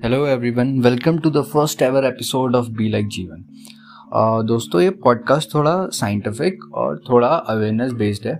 Hello 0.00 0.26
everyone 0.26 0.68
welcome 0.80 1.18
to 1.18 1.30
the 1.30 1.40
first 1.44 1.82
ever 1.82 2.04
episode 2.04 2.54
of 2.56 2.68
be 2.68 2.88
like 2.88 3.06
Jeevan 3.06 3.42
दोस्तों 4.46 4.80
ये 4.80 4.90
podcast 5.04 5.54
थोड़ा 5.54 5.74
scientific 5.92 6.62
और 6.74 7.00
थोड़ा 7.08 7.28
अवेयरनेस 7.28 7.92
बेस्ड 7.92 8.26
है। 8.26 8.38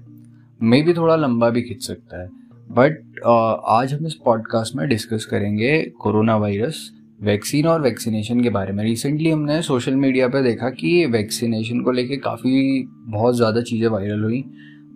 मे 0.61 0.81
भी 0.83 0.95
थोड़ा 0.95 1.17
लंबा 1.17 1.51
भी 1.51 1.63
खिंच 1.63 1.83
सकता 1.83 2.23
है। 2.23 2.29
बट 2.71 2.97
uh, 3.27 3.57
आज 3.69 3.93
हम 3.95 4.07
इस 4.07 4.15
पॉडकास्ट 4.25 4.77
में 4.77 4.89
डिस्कस 4.89 5.25
करेंगे 5.25 5.81
कोरोना 6.01 6.37
वायरस 6.37 6.81
वैक्सीन 7.23 7.67
और 7.67 7.83
वैक्सीनेशन 7.83 8.41
के 8.41 8.51
बारे 8.51 8.73
में। 8.73 8.83
रिसेंटली 8.85 9.31
हमने 9.31 9.61
सोशल 9.63 9.97
मीडिया 9.97 10.29
पर 10.29 10.43
देखा 10.43 10.71
कि 10.71 11.05
वैक्सीनेशन 11.07 11.81
को 11.81 11.93
लेके 11.93 12.17
काफ़ी 12.19 12.83
बहुत 13.09 13.37
ज़्यादा 13.37 13.63
चीज़ें 13.63 13.89
वायरल 13.89 14.23
हुई। 14.25 14.43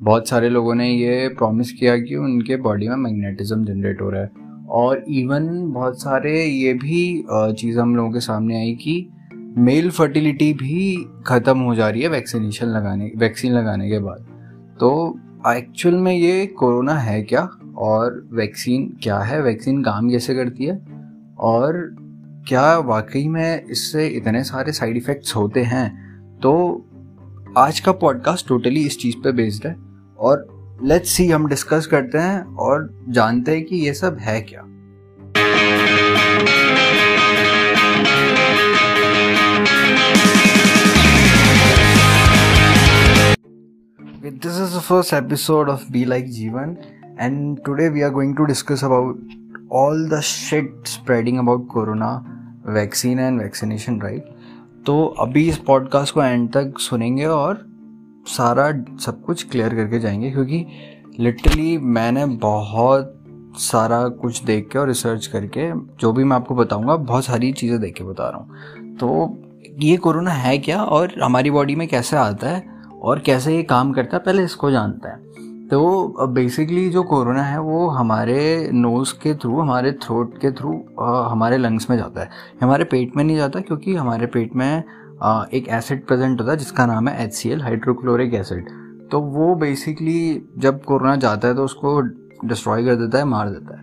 बहुत 0.01 0.29
सारे 0.29 0.49
लोगों 0.49 0.75
ने 0.75 0.89
ये 0.91 1.29
प्रॉमिस 1.29 1.73
किया 1.73 1.97
कि 1.99 2.17
उनके 2.17 2.57
बॉडी 2.63 2.89
में 2.89 2.97
मैग्नेटिज्म 2.99 3.65
जनरेट 3.65 4.01
हो 4.01 4.11
रहा 4.11 4.23
है। 4.23 4.44
और 4.69 5.05
इवन 5.09 5.73
बहुत 5.73 6.01
सारे 6.01 6.45
ये 6.45 6.75
भी 6.75 7.25
चीज़ 7.33 7.79
हम 7.79 7.97
लोगों 7.97 8.11
के 8.11 8.21
सामने 8.21 8.57
आई 8.57 8.73
कि 8.73 9.09
मेल 9.59 9.91
फर्टिलिटी 9.91 10.53
भी 10.53 11.07
ख़त्म 11.27 11.59
हो 11.59 11.75
जा 11.75 11.89
रही 11.89 12.03
है 12.03 12.09
वैक्सीनेशन 12.09 12.67
लगाने 12.67 13.13
वैक्सीन 13.17 13.53
लगाने 13.53 13.91
के 13.91 13.99
बाद। 13.99 14.27
तो 14.81 15.19
एक्चुअल 15.49 15.95
में 15.95 16.17
ये 16.17 16.47
कोरोना 16.47 16.95
है 16.95 17.23
क्या? 17.23 17.51
और 17.77 18.29
वैक्सीन 18.33 18.97
क्या 19.03 19.19
है? 19.19 19.43
वैक्सीन 19.43 19.83
काम 19.83 20.11
कैसे 20.11 20.35
करती 20.35 20.65
है? 20.65 20.87
और 21.39 21.97
क्या 22.49 22.79
वाकई 22.79 23.29
में 23.29 23.65
इससे 23.71 24.07
इतने 24.07 24.45
सारे 24.45 24.73
साइड 24.73 24.97
इफ़ेक्ट्स 24.97 25.37
होते 25.37 25.63
हैं? 25.63 26.15
तो 26.43 26.85
आज 27.59 27.81
का 27.81 27.93
पॉडकास्ट 27.93 28.49
टोटली 28.49 28.87
इस 28.87 28.99
चीज़ 28.99 29.17
पे 29.17 29.33
बेस्ड 29.33 29.67
है। 29.67 29.77
और 30.19 30.54
लेट्स 30.83 31.09
सी 31.09 31.29
हम 31.29 31.47
डिस्कस 31.47 31.87
करते 31.87 32.19
हैं 32.19 32.57
और 32.57 33.05
जानते 33.09 33.53
हैं 33.53 33.65
कि 33.65 33.77
ये 33.77 33.95
सब 33.95 34.17
है 34.21 34.41
क्या। 34.41 34.63
This 44.31 44.53
is 44.53 44.77
the 44.77 44.81
first 44.81 45.15
episode 45.15 45.69
of 45.69 45.93
be 45.93 46.05
like 46.05 46.31
Jeevan 46.31 46.77
and 47.21 47.59
today 47.67 47.89
we 47.89 48.03
are 48.03 48.11
going 48.11 48.37
to 48.37 48.45
discuss 48.45 48.85
about 48.85 49.29
all 49.73 50.09
the 50.09 50.21
shit 50.21 50.83
spreading 50.87 51.39
about 51.39 51.69
corona 51.69 52.31
vaccine 52.67 53.19
and 53.19 53.41
vaccination 53.41 54.01
right 54.01 54.25
तो 54.87 55.05
अभी 55.07 55.49
इस 55.49 55.59
पॉडकास्ट 55.59 56.15
को 56.15 56.23
एंड 56.23 56.49
तक 56.49 56.75
सुनेंगे 56.79 57.25
और 57.25 57.74
सारा 58.27 58.71
सब 59.01 59.23
कुछ 59.23 59.49
क्लियर 59.51 59.75
करके 59.75 59.99
जाएँगे 59.99 60.31
क्योंकि 60.31 60.67
लिटरली 61.21 61.79
मैंने 61.79 62.27
बहुत 62.27 63.11
सारा 63.57 64.09
कुछ 64.09 64.43
देख 64.45 64.69
के 64.73 64.79
और 64.79 64.89
रिसर्च 64.89 65.27
करके, 65.27 65.71
जो 65.97 66.13
भी 66.13 66.25
मैं 66.25 66.37
आपको 66.37 66.55
बताऊँगा, 66.55 66.97
बहुत 66.97 67.25
सारी 67.25 67.53
चीज़ें 67.53 67.81
देख 67.81 67.95
के 67.95 68.05
बता 68.05 68.29
रहा 68.29 68.39
हूँ। 68.39 68.97
तो 68.97 69.39
ये 69.79 69.97
कोरोना 69.97 70.31
है 70.31 70.59
क्या 70.59 70.83
और 70.83 71.13
हमारी 71.23 71.51
बॉडी 71.51 71.77
में 71.77 71.87
कैसे 71.89 72.17
आता 72.17 72.49
है 72.49 72.67
और 73.03 73.19
कैसे 73.19 73.57
ये 73.57 73.63
काम 73.63 73.93
करता 73.93 74.17
है, 74.17 74.23
पहले 74.23 74.45
इसको 74.45 74.71
जानता 74.71 75.09
है। 75.09 75.23
तो 75.69 76.27
बेसिकली 76.27 76.89
जो 76.91 77.03
कोरोना 77.03 77.43
है, 77.43 77.61
वो 77.61 77.89
हमारे 77.89 78.71
नोज़ 78.73 79.13
के 79.15 79.35
थ्रू 79.35 79.61
हमारे 79.61 79.93
थ्रोट 79.93 80.39
के 80.39 80.51
थ्रू 80.51 80.73
हमारे 81.01 81.57
लंग्स 81.59 81.91
में 81.91 81.97
जाता 81.97 82.21
है। 82.21 82.31
हमारे 82.63 82.85
पेट 82.85 83.17
में 83.17 83.25
नहीं 83.25 83.37
जाता 83.37 83.61
क्योंकि 83.61 83.95
हमारे 83.95 84.27
पेट 84.27 84.55
में 84.57 84.83
एक 85.55 85.69
एसिड 85.69 86.07
प्रेजेंट 86.07 86.41
होता 86.41 86.53
है, 86.53 86.57
जिसका 86.59 86.87
नाम 86.87 87.09
है 87.09 87.25
H 87.25 87.35
C 87.35 87.49
L 87.49 87.63
hydrochloric 87.63 88.35
acid 88.35 88.69
तो 89.13 89.21
वो 89.21 89.55
बेसिकली 89.55 90.43
जब 90.59 90.83
कोरोना 90.85 91.17
जाता 91.17 91.49
है 91.49 91.55
तो 91.55 91.65
उसको 91.65 92.01
डिस्ट्रॉय 92.45 92.85
कर 92.85 92.95
देता 92.95 93.19
है, 93.19 93.25
मार 93.25 93.49
देता 93.49 93.79
है. 93.79 93.83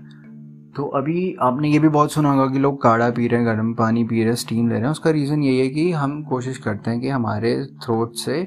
तो 0.76 0.84
अभी 0.96 1.36
आपने 1.42 1.70
ये 1.70 1.80
भी 1.80 1.90
बहुत 1.90 2.12
सुना 2.12 2.32
होगा 2.32 2.46
कि 2.48 2.60
लोग 2.60 2.82
काढ़ा 2.82 3.10
पी 3.10 3.28
रहे 3.28 3.40
हैं, 3.40 3.48
गर्म 3.48 3.74
पानी 3.74 4.04
पी 4.04 4.16
रहे 4.16 4.26
हैं 4.26 4.36
स्टीम 4.36 4.68
ले 4.68 4.74
रहे 4.74 4.84
हैं. 4.84 4.90
उसका 4.90 5.10
रीज़न 5.10 5.44
यही 5.44 5.60
है 5.60 5.68
कि 5.70 5.92
हम 5.92 6.22
कोशिश 6.24 6.58
करते 6.58 6.92
हैं 6.92 7.00
कि 7.02 7.10
हमारे 7.10 7.56
थ्रोट 7.84 8.16
से 8.16 8.40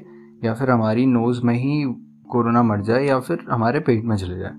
या 0.43 0.53
फिर 0.53 0.71
हमारी 0.71 1.05
नोज़ 1.05 1.41
में 1.43 1.53
ही 1.55 1.83
कोरोना 2.29 2.63
मर 2.63 2.81
जाए 2.81 3.05
या 3.05 3.19
फिर 3.19 3.45
हमारे 3.49 3.79
पेट 3.79 4.03
में 4.03 4.15
चले 4.17 4.37
जाए. 4.39 4.53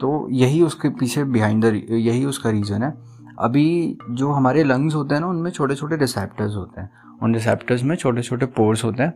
तो 0.00 0.28
यही 0.32 0.62
उसके 0.62 0.88
पीछे 0.90 1.24
बिहाइंड 1.26 1.64
द 1.64 1.82
यही 1.90 2.24
उसका 2.24 2.50
रीज़न 2.50 2.82
है. 2.82 2.94
अभी 3.38 3.98
जो 4.10 4.30
हमारे 4.30 4.64
लंग्स 4.64 4.94
होते 4.94 5.14
हैं 5.14 5.20
ना, 5.20 5.28
उनमें 5.28 5.50
छोटे 5.50 5.74
छोटे 5.74 5.96
रिसेप्टर्स 5.96 6.56
होते 6.56 6.80
हैं. 6.80 6.90
उन 7.22 7.34
रिसेप्टर्स 7.34 7.82
में 7.82 7.94
छोटे 7.96 8.22
छोटे 8.22 8.46
पोर्स 8.48 8.84
होते 8.84 9.02
हैं। 9.02 9.12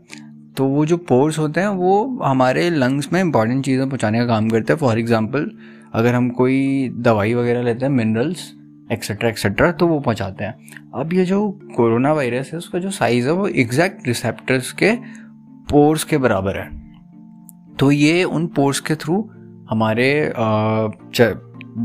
तो 0.57 0.65
वो 0.67 0.85
जो 0.87 0.97
पोर्स 0.99 1.39
होते 1.39 1.61
हैं, 1.61 1.69
वो 1.69 2.21
हमारे 2.25 2.69
लंग्स 2.71 3.13
में 3.13 3.21
इंपॉर्टेंट 3.21 3.65
चीज़ें 3.65 3.89
पहुँचाने 3.89 4.19
का 4.19 4.27
काम 4.27 4.49
करते 4.51 4.73
हैं। 4.73 4.81
फॉर 4.81 4.99
एग्ज़ाम्पल 4.99 5.51
अगर 5.95 6.15
हम 6.15 6.29
कोई 6.31 6.89
दवाई 6.99 7.35
वगैरह 7.35 7.63
लेते 7.63 7.87
हैं 7.87 7.93
मिनरल्स 7.93 8.53
एक्सेट्रा 8.93 9.29
एक्सेट्रा 9.29 9.71
तो 9.73 9.87
वो 9.89 9.99
पहुँचाते 10.01 10.45
हैं। 10.45 10.55
अब 10.95 11.13
ये 11.13 11.25
जो 11.25 11.49
कोरोना 11.77 12.13
वायरस 12.13 12.51
है, 12.53 12.59
उसका 12.59 12.79
जो 12.79 12.91
साइज़ 12.91 13.27
है, 13.27 13.33
वो 13.33 13.47
एग्जैक्ट 13.49 14.07
रिसेप्टर्स 14.09 14.73
के 14.73 14.93
पोर्स 15.71 16.05
के 16.05 16.19
बराबर 16.19 16.57
है। 16.57 16.69
तो 17.77 17.91
ये 17.91 18.25
उन 18.25 18.47
पोर्स 18.47 18.81
के 18.81 18.95
थ्रू 18.95 19.19
हमारे 19.71 20.33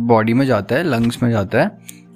बॉडी 0.07 0.33
में 0.33 0.45
जाता 0.45 0.75
है 0.75 0.83
लंग्स 0.83 1.21
में 1.23 1.29
जाता 1.31 1.61
है। 1.61 1.71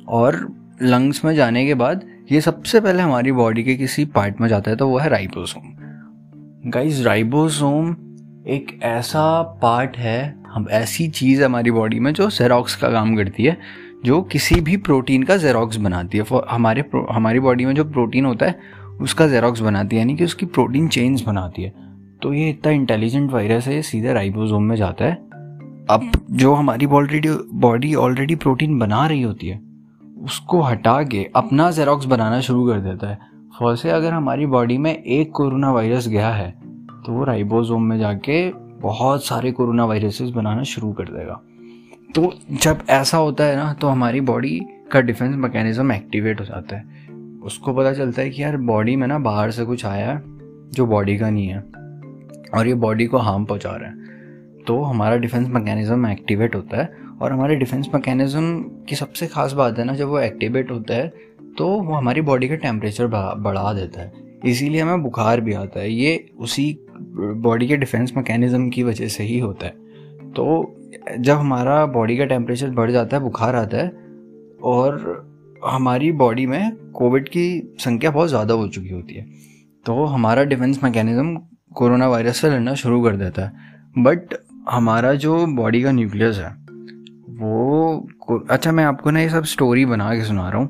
और 0.07 0.35
लंग्स 0.81 1.23
में 1.25 1.33
जाने 1.35 1.65
के 1.65 1.73
बाद 1.73 2.05
ये 2.31 2.39
सबसे 2.41 2.79
पहले 2.81 3.01
हमारी 3.01 3.31
बॉडी 3.31 3.63
के 3.63 3.75
किसी 3.75 4.05
पार्ट 4.05 4.39
में 4.41 4.47
जाता 4.47 4.71
है 4.71 4.77
तो 4.77 4.87
वो 4.87 4.97
है 4.97 5.09
राइबोसोम 5.09 5.63
गाइस 6.67 7.01
राइबोसोम 7.01 7.91
एक 8.47 8.79
ऐसा 8.83 9.41
पार्ट 9.61 9.97
है 9.97 10.43
हम 10.47 10.65
ऐसी 10.71 11.07
चीज़ 11.07 11.39
है 11.39 11.45
हमारी 11.45 11.71
बॉडी 11.71 11.99
में 11.99 12.13
जो 12.13 12.29
जेरोक्स 12.29 12.75
का 12.75 12.89
काम 12.89 13.15
करती 13.15 13.43
है 13.43 13.57
जो 14.05 14.21
किसी 14.21 14.59
भी 14.61 14.77
प्रोटीन 14.77 15.23
का 15.23 15.37
जेरोक्स 15.37 15.77
बनाती 15.77 16.17
है। 16.17 16.25
हमारे 16.49 16.83
हमारी 17.11 17.39
बॉडी 17.39 17.65
में 17.65 17.73
जो 17.75 17.83
प्रोटीन 17.83 18.25
होता 18.25 18.45
है 18.45 18.59
उसका 19.01 19.27
जेरोक्स 19.27 19.59
बनाती 19.59 19.95
है 19.95 20.01
यानी 20.01 20.15
कि 20.15 20.23
उसकी 20.23 20.45
प्रोटीन 20.45 20.87
चेंज 20.87 21.21
बनाती 21.21 21.63
है। 21.63 21.73
तो 22.21 22.33
ये 22.33 22.49
इतना 22.49 22.71
इंटेलिजेंट 22.71 23.31
वायरस 23.31 23.67
है 23.67 23.75
ये 23.75 23.81
सीधे 23.81 24.13
राइबोसोम 24.13 24.63
में 24.63 24.75
जाता 24.75 25.05
है। 25.05 25.13
अब 25.89 26.11
जो 26.31 26.53
हमारी 26.53 26.85
ऑलरेडी 26.85 27.29
बॉडी 27.53 27.95
ऑलरेडी 27.95 28.35
प्रोटीन 28.35 28.79
बना 28.79 29.05
रही 29.07 29.21
होती 29.21 29.47
है 29.47 29.64
उसको 30.25 30.61
हटा 30.61 31.01
के 31.03 31.23
अपना 31.35 31.69
जेरोक्स 31.71 32.05
बनाना 32.05 32.39
शुरू 32.41 32.67
कर 32.67 32.79
देता 32.79 33.09
है। 33.09 33.17
फॉर 33.59 33.75
से 33.75 33.89
अगर 33.89 34.13
हमारी 34.13 34.45
बॉडी 34.45 34.77
में 34.77 34.93
एक 34.93 35.31
कोरोना 35.31 35.71
वायरस 35.71 36.07
गया 36.07 36.29
है 36.29 36.49
तो 37.05 37.13
वो 37.13 37.23
राइबोसोम 37.23 37.83
में 37.83 37.97
जाके 37.99 38.49
बहुत 38.81 39.25
सारे 39.25 39.51
कोरोना 39.51 39.85
वायरसेस 39.85 40.29
बनाना 40.29 40.63
शुरू 40.63 40.91
कर 40.93 41.07
देगा। 41.07 41.41
तो 42.15 42.33
जब 42.53 42.79
ऐसा 42.89 43.17
होता 43.17 43.43
है 43.43 43.55
ना 43.55 43.71
तो 43.73 43.87
हमारी 43.87 44.21
बॉडी 44.21 44.59
का 44.91 45.01
डिफेंस 45.01 45.35
मैकेनिज्म 45.35 45.91
एक्टिवेट 45.91 46.39
हो 46.39 46.45
जाता 46.45 46.75
है। 46.75 46.83
उसको 47.43 47.73
पता 47.73 47.93
चलता 47.93 48.21
है 48.21 48.29
कि 48.29 48.43
यार 48.43 48.57
बॉडी 48.57 48.95
में 48.95 49.07
ना 49.07 49.19
बाहर 49.19 49.51
से 49.51 49.65
कुछ 49.65 49.85
आया 49.85 50.11
है, 50.11 50.21
जो 50.71 50.85
बॉडी 50.85 51.17
का 51.17 51.29
नहीं 51.29 51.47
है, 51.47 51.59
और 52.53 52.67
ये 52.67 52.73
बॉडी 52.75 53.05
को 53.05 53.17
हार्म 53.17 53.45
पहुँचा 53.45 53.71
रहा 53.71 53.89
है। 53.89 54.63
तो 54.67 54.81
हमारा 54.81 55.17
डिफेंस 55.17 55.47
मैकेनिज्म 55.49 56.07
एक्टिवेट 56.07 56.55
होता 56.55 56.77
है 56.77 57.04
और 57.15 57.31
हमारे 57.31 57.55
डिफेंस 57.55 57.89
मैकेनिज्म 57.93 58.61
की 58.89 58.95
सबसे 58.95 59.27
खास 59.27 59.53
बात 59.53 59.79
है 59.79 59.85
ना, 59.85 59.93
जब 59.95 60.07
वो 60.07 60.19
एक्टिवेट 60.19 60.71
होता 60.71 60.93
है 60.93 61.07
तो 61.57 61.67
वो 61.67 61.93
हमारी 61.93 62.21
बॉडी 62.23 62.47
का 62.47 62.55
टेम्परेचर 62.57 63.07
बढ़ा 63.07 63.71
देता 63.73 64.01
है। 64.01 64.11
इसीलिए 64.45 64.81
हमें 64.81 65.03
बुखार 65.03 65.41
भी 65.41 65.53
आता 65.55 65.79
है। 65.79 65.91
ये 65.91 66.25
उसी 66.37 66.77
बॉडी 66.89 67.67
के 67.67 67.77
डिफेंस 67.77 68.13
मैकेनिज्म 68.17 68.69
की 68.69 68.83
वजह 68.83 69.07
से 69.07 69.23
ही 69.23 69.39
होता 69.39 69.65
है। 69.65 69.71
तो 70.31 70.75
जब 71.17 71.35
हमारा 71.35 71.85
बॉडी 71.87 72.17
का 72.17 72.25
टेम्परेचर 72.25 72.69
बढ़ 72.71 72.91
जाता 72.91 73.17
है, 73.17 73.23
बुखार 73.23 73.55
आता 73.55 73.77
है, 73.77 73.87
और 74.63 75.23
हमारी 75.65 76.11
बॉडी 76.13 76.45
में 76.45 76.75
कोविड 76.93 77.29
की 77.29 77.75
संख्या 77.79 78.11
बहुत 78.11 78.29
ज़्यादा 78.29 78.53
हो 78.53 78.67
चुकी 78.69 78.89
होती 78.89 79.13
है 79.13 79.25
तो 79.85 80.03
हमारा 80.05 80.43
डिफेंस 80.43 80.83
मैकेनिज्म 80.83 81.37
कोरोना 81.75 82.07
वायरस 82.07 82.37
से 82.37 82.49
लड़ना 82.49 82.73
शुरू 82.75 83.01
कर 83.03 83.15
देता 83.15 83.45
है। 83.45 83.73
बट 83.97 84.33
हमारा 84.69 85.13
जो 85.15 85.45
बॉडी 85.47 85.81
का 85.83 85.91
न्यूक्लियस 85.91 86.37
है 86.37 86.49
वो 87.35 88.43
अच्छा 88.49 88.71
मैं 88.71 88.83
आपको 88.85 89.11
ना 89.11 89.19
ये 89.19 89.29
सब 89.29 89.43
स्टोरी 89.43 89.85
बना 89.85 90.13
के 90.15 90.23
सुना 90.23 90.49
रहा 90.49 90.59
हूँ। 90.59 90.69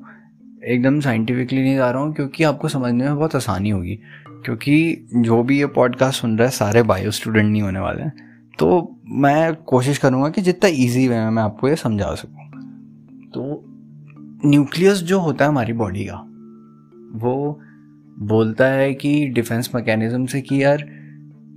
एकदम 0.63 0.99
साइंटिफिकली 0.99 1.61
नहीं 1.61 1.75
जा 1.75 1.89
रहा 1.91 2.01
हूँ, 2.01 2.13
क्योंकि 2.13 2.43
आपको 2.43 2.67
समझने 2.67 3.03
में 3.03 3.15
बहुत 3.15 3.35
आसानी 3.35 3.69
होगी। 3.69 3.97
क्योंकि 4.45 5.07
जो 5.15 5.41
भी 5.43 5.59
ये 5.59 5.65
पॉडकास्ट 5.65 6.21
सुन 6.21 6.37
रहा 6.37 6.47
है, 6.47 6.51
सारे 6.51 6.83
बायो 6.83 7.11
स्टूडेंट 7.11 7.45
नहीं 7.45 7.61
होने 7.61 7.79
वाले 7.79 8.03
हैं। 8.03 8.13
तो 8.59 8.97
मैं 9.09 9.55
कोशिश 9.63 9.97
करूँगा 9.97 10.29
कि 10.29 10.41
जितना 10.41 10.69
ईजी 10.73 11.07
वे 11.07 11.15
में 11.15 11.29
मैं 11.29 11.43
आपको 11.43 11.69
ये 11.69 11.75
समझा 11.75 12.13
सकूँ। 12.15 12.43
तो 13.29 13.63
न्यूक्लियस 14.45 15.01
जो 15.03 15.19
होता 15.19 15.45
है 15.45 15.51
हमारी 15.51 15.73
बॉडी 15.73 16.05
का, 16.05 16.21
वो 17.19 17.61
बोलता 18.19 18.65
है 18.65 18.93
कि 18.93 19.27
डिफेंस 19.27 19.69
मैकेनिज्म 19.75 20.25
से 20.25 20.41
कि 20.41 20.63
यार, 20.63 20.85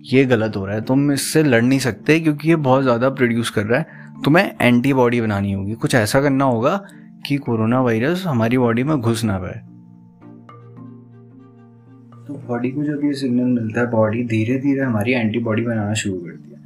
ये 0.05 0.25
गलत 0.25 0.57
हो 0.57 0.65
रहा 0.67 0.75
है, 0.75 0.83
तुम 0.83 1.13
इससे 1.13 1.43
लड़ 1.43 1.63
नहीं 1.63 1.79
सकते 1.79 2.21
क्योंकि 2.21 2.49
ये 2.49 2.57
बहुत 2.57 2.83
ज़्यादा 2.83 3.11
प्रोड्यूस 3.11 3.51
कर 3.51 3.67
रहा 3.67 3.79
है। 3.81 3.98
तुम्हें 4.25 4.50
एंटीबॉडी 4.61 5.20
बनानी 5.20 5.53
होगी। 5.53 5.75
कुछ 5.75 5.94
ऐसा 5.94 6.20
करना 6.20 6.44
होगा 6.44 6.81
कि 7.26 7.37
कोरोना 7.37 7.81
वायरस 7.82 8.25
हमारी 8.26 8.59
बॉडी 8.59 8.82
में 8.82 9.00
घुस 9.00 9.25
ना 9.25 9.38
पाए 9.38 9.61
तो 12.26 12.35
बॉडी 12.49 12.70
को 12.70 12.85
जब 12.85 13.05
ये 13.05 13.12
सिग्नल 13.15 13.44
मिलता 13.50 13.81
है 13.81 13.91
बॉडी 13.91 14.25
धीरे 14.25 14.59
धीरे 14.59 14.81
हमारी 14.81 15.12
एंटीबॉडी 15.12 15.62
बनाना 15.62 15.94
शुरू 15.94 16.17
करती 16.17 16.50
है। 16.50 16.59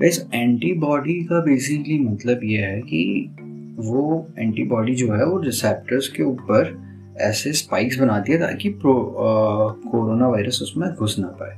वैसे 0.00 0.26
एंटीबॉडी 0.34 1.14
का 1.24 1.40
बेसिकली 1.40 1.98
मतलब 2.00 2.40
ये 2.44 2.58
है 2.58 2.80
कि 2.82 3.34
वो 3.80 4.26
एंटीबॉडी 4.38 4.94
जो 4.94 5.12
है, 5.12 5.24
वो 5.24 5.40
रिसेप्टर्स 5.40 6.08
के 6.08 6.22
ऊपर 6.22 6.76
ऐसे 7.20 7.52
स्पाइक्स 7.52 7.98
बनाती 7.98 8.32
है 8.32 8.38
ताकि 8.38 8.70
कोरोना 8.82 10.28
वायरस 10.28 10.58
उसमें 10.62 10.88
घुस 10.90 11.18
ना 11.18 11.28
पाए। 11.40 11.56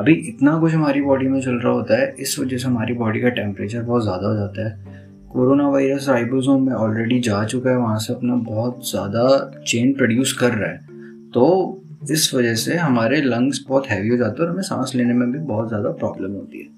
अभी 0.00 0.12
इतना 0.28 0.58
कुछ 0.58 0.74
हमारी 0.74 1.00
बॉडी 1.00 1.26
में 1.28 1.40
चल 1.40 1.54
रहा 1.54 1.72
होता 1.72 2.00
है, 2.00 2.14
इस 2.18 2.38
वजह 2.38 2.56
से 2.56 2.66
हमारी 2.66 2.94
बॉडी 2.94 3.20
का 3.20 3.28
टेम्परेचर 3.28 3.82
बहुत 3.82 4.02
ज़्यादा 4.02 4.28
हो 4.28 4.34
जाता 4.34 4.68
है। 4.68 5.28
कोरोना 5.32 5.68
वायरस 5.68 6.08
राइबोसोम 6.08 6.62
में 6.66 6.72
ऑलरेडी 6.74 7.18
जा 7.20 7.42
चुका 7.44 7.70
है, 7.70 7.76
वहाँ 7.76 7.98
से 7.98 8.12
अपना 8.12 8.34
बहुत 8.44 8.90
ज़्यादा 8.90 9.62
चेन 9.66 9.92
प्रोड्यूस 9.92 10.32
कर 10.32 10.52
रहा 10.52 10.70
है। 10.70 11.30
तो 11.30 11.76
इस 12.10 12.32
वजह 12.34 12.54
से 12.54 12.76
हमारे 12.76 13.20
लंग्स 13.22 13.64
बहुत 13.68 13.86
हैवी 13.86 14.08
हो 14.08 14.16
जाते 14.16 14.42
हैं 14.42 14.46
और 14.46 14.52
हमें 14.52 14.62
सांस 14.62 14.92
लेने 14.94 15.14
में 15.14 15.30
भी 15.32 15.38
बहुत 15.38 15.68
ज़्यादा 15.68 15.90
प्रॉब्लम 15.90 16.32
होती 16.32 16.60
है। 16.60 16.68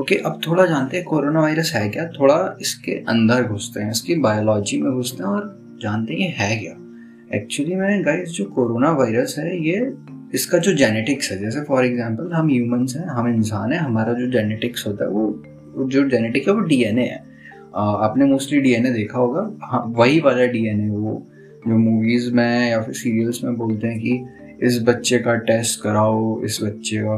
ओके 0.00 0.14
अब 0.16 0.40
थोड़ा 0.46 0.66
जानते 0.66 0.96
हैं 0.96 1.06
कोरोना 1.06 1.40
वायरस 1.40 1.72
है 1.74 1.88
क्या? 1.88 2.06
थोड़ा 2.10 2.56
इसके 2.60 2.92
अंदर 3.08 3.42
घुसते 3.44 3.80
हैं, 3.80 3.90
इसकी 3.90 4.14
बायोलॉजी 4.20 4.80
में 4.82 4.90
घुसते 4.92 5.22
हैं 5.22 5.30
और 5.30 5.78
जानते 5.82 6.14
हैं 6.14 6.20
ये 6.20 6.34
है 6.36 6.56
क्या। 6.56 6.74
एक्चुअली 7.36 7.74
में 7.74 8.04
गाइस 8.04 8.30
जो 8.30 8.44
कोरोना 8.46 8.90
वायरस 8.92 9.34
है, 9.38 9.56
ये 9.66 9.80
इसका 10.34 10.58
जो 10.58 10.72
जेनेटिक्स 10.74 11.30
है, 11.32 11.38
जैसे 11.38 11.60
फॉर 11.60 11.84
एग्जांपल 11.84 12.32
हम 12.32 12.48
ह्यूमंस 12.48 12.94
हैं, 12.96 13.06
हम 13.06 13.28
इंसान 13.28 13.72
हैं, 13.72 13.80
हमारा 13.80 14.12
जो 14.12 14.30
जेनेटिक्स 14.30 14.86
होता 14.86 15.04
है, 15.04 15.10
वो 15.10 15.88
जो 15.88 16.08
जेनेटिक 16.08 16.48
है, 16.48 16.54
वो 16.54 16.60
डीएनए 16.60 17.02
है। 17.02 17.22
आपने 17.76 18.24
मोस्टली 18.24 18.60
डीएनए 18.60 18.90
देखा 18.90 19.18
होगा 19.18 19.40
हाँ 19.62 19.82
वही 19.96 20.20
वाला 20.20 20.46
डीएनए 20.46 20.88
वो, 20.88 21.26
जो 21.68 21.78
मूवीज़ 21.78 22.32
में 22.34 22.70
या 22.70 22.80
फिर 22.82 22.94
सीरियल्स 22.94 23.42
में 23.44 23.56
बोलते 23.56 23.86
हैं 23.86 23.98
कि 24.00 24.66
इस 24.66 24.82
बच्चे 24.82 25.18
का 25.18 25.34
टेस्ट 25.44 25.80
कराओ, 25.82 26.42
इस 26.44 26.58
बच्चे 26.62 26.96
का 26.96 27.16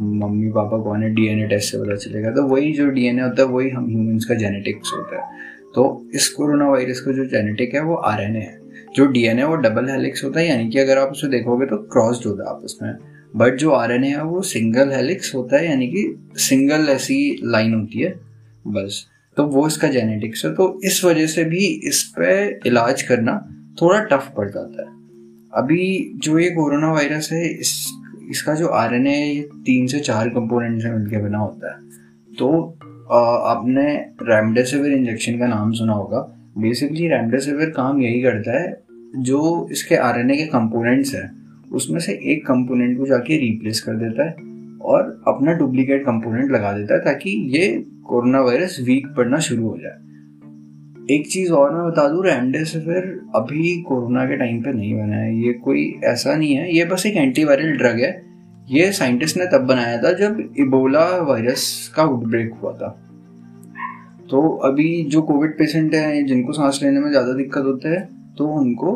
मम्मी 0.00 0.50
पापा 0.50 0.78
कौन 0.78 1.02
है 1.02 1.10
डीएनए 1.14 1.46
टेस्ट 1.48 1.72
से 1.72 1.78
पता 1.78 1.96
चलेगा। 1.96 2.30
तो 2.30 2.42
वही 2.44 2.72
जो 2.72 2.88
डीएनए 2.88 3.22
होता 3.22 3.42
है, 3.42 3.48
वही 3.48 3.70
हम 3.70 3.86
ह्यूमंस 3.88 4.24
का 4.24 4.34
जेनेटिक्स 4.34 4.92
होता 4.96 5.16
है। 5.16 5.38
तो 5.74 5.84
इस 6.14 6.28
कोरोना 6.28 6.68
वायरस 6.70 7.00
का 7.00 7.12
जो 7.12 7.24
जेनेटिक 7.26 7.74
है, 7.74 7.82
वो 7.84 7.94
आरएनए 7.94 8.38
है। 8.38 8.59
जो 8.96 9.06
डीएनए 9.06 9.44
वो 9.44 9.56
डबल 9.56 9.88
हेलिक्स 9.88 10.24
होता 10.24 10.40
है 10.40 10.48
यानी 10.48 10.70
कि 10.70 10.78
अगर 10.78 10.98
आप 10.98 11.08
उसे 11.08 11.28
देखोगे 11.28 11.66
तो 11.66 11.76
क्रॉस्ड 11.76 12.26
होता 12.26 12.44
है 12.44 12.50
आपस 12.50 12.78
में। 12.82 12.94
बट 13.36 13.54
जो 13.54 13.70
आरएनए 13.70 14.08
है 14.08 14.24
वो 14.24 14.42
सिंगल 14.42 14.92
हेलिक्स 14.92 15.34
होता 15.34 15.56
है 15.56 15.68
यानी 15.68 15.86
कि 15.86 16.28
सिंगल 16.36 16.88
ऐसी 16.88 17.40
लाइन 17.44 17.74
होती 17.74 17.98
है। 17.98 18.20
बस। 18.66 19.06
तो 19.36 19.44
वो 19.44 19.66
इसका 19.66 19.88
जेनेटिक्स 19.88 20.44
है। 20.44 20.54
तो 20.54 20.80
इस 20.84 21.04
वजह 21.04 21.26
से 21.26 21.44
भी 21.44 21.66
इस 21.84 22.14
पे 22.18 22.58
इलाज 22.66 23.02
करना 23.02 23.56
थोड़ा 23.82 24.00
टफ 24.00 24.32
पड़ 24.36 24.50
जाता 24.50 24.82
है। 24.82 24.88
अभी 25.54 26.12
जो 26.16 26.38
ये 26.38 26.50
कोरोना 26.50 26.92
वायरस 26.92 27.28
है 27.32 27.48
इस 27.48 27.92
इसका 28.30 28.54
जो 28.54 28.66
आर 28.66 28.94
एन 28.94 29.06
ए 29.06 29.48
तीन 29.54 29.86
से 29.86 30.00
चार 30.00 30.28
कंपोनेंट 30.28 30.82
से 30.82 30.90
मिलकर 30.90 31.22
बना 31.22 31.38
होता 31.38 31.72
है। 31.72 31.80
तो 32.38 32.78
आ, 33.12 33.18
आपने 33.50 33.94
रेमडेसिविर 34.22 34.92
इंजेक्शन 34.92 35.38
का 35.38 35.46
नाम 35.46 35.72
सुना 35.72 35.92
होगा। 35.92 36.39
बेसिकली 36.58 37.08
रेमडेसिविर 37.08 37.70
काम 37.70 38.00
यही 38.02 38.22
करता 38.22 38.62
है, 38.62 38.82
जो 39.16 39.68
इसके 39.72 39.94
आर 39.94 40.20
एन 40.20 40.30
ए 40.30 40.36
के 40.36 40.44
कंपोनेंट्स 40.44 41.14
हैं, 41.14 41.30
उसमें 41.72 42.00
से 42.00 42.12
एक 42.12 42.46
कंपोनेंट 42.46 42.98
को 42.98 43.06
जाके 43.06 43.36
रिप्लेस 43.36 43.80
कर 43.80 43.94
देता 43.94 44.24
है 44.24 44.32
और 44.78 45.22
अपना 45.28 45.52
डुप्लीकेट 45.52 46.02
कंपोनेंट 46.02 46.50
लगा 46.50 46.72
देता 46.72 46.94
है 46.94 47.00
ताकि 47.00 47.30
ये 47.30 47.84
कोरोना 48.06 48.40
वायरस 48.40 48.78
वीक 48.82 49.06
पड़ना 49.06 49.38
शुरू 49.38 49.68
हो 49.68 49.78
जाए। 49.78 49.98
एक 51.14 51.30
चीज़ 51.30 51.52
और 51.52 51.74
मैं 51.74 51.86
बता 51.86 52.08
दूँ 52.08 52.24
रेमडेसिविर 52.26 53.20
अभी 53.34 53.82
कोरोना 53.82 54.24
के 54.24 54.36
टाइम 54.36 54.62
पे 54.62 54.72
नहीं 54.72 54.94
बना 54.94 55.16
है। 55.16 55.46
ये 55.46 55.52
कोई 55.52 56.00
ऐसा 56.04 56.34
नहीं 56.34 56.54
है, 56.54 56.76
ये 56.76 56.84
बस 56.84 57.06
एक 57.06 57.16
एंटीवायरल 57.16 57.76
ड्रग 57.76 58.00
है। 58.00 58.22
ये 58.70 58.92
साइंटिस्ट 58.92 59.36
ने 59.36 59.46
तब 59.46 59.60
बनाया 59.60 59.98
था 59.98 60.12
जब 60.12 60.54
इबोला 60.58 61.06
वायरस 61.22 61.92
का 61.96 62.02
आउटब्रेक 62.02 62.52
हुआ 62.62 62.72
था। 62.72 63.09
तो 64.30 64.40
अभी 64.64 64.88
जो 65.04 65.22
कोविड 65.22 65.56
पेशेंट 65.58 65.94
हैं, 65.94 66.26
जिनको 66.26 66.52
सांस 66.52 66.78
लेने 66.82 67.00
में 67.00 67.08
ज़्यादा 67.10 67.32
दिक्कत 67.34 67.64
होता 67.64 67.90
है 67.90 68.00
तो 68.38 68.46
उनको 68.50 68.92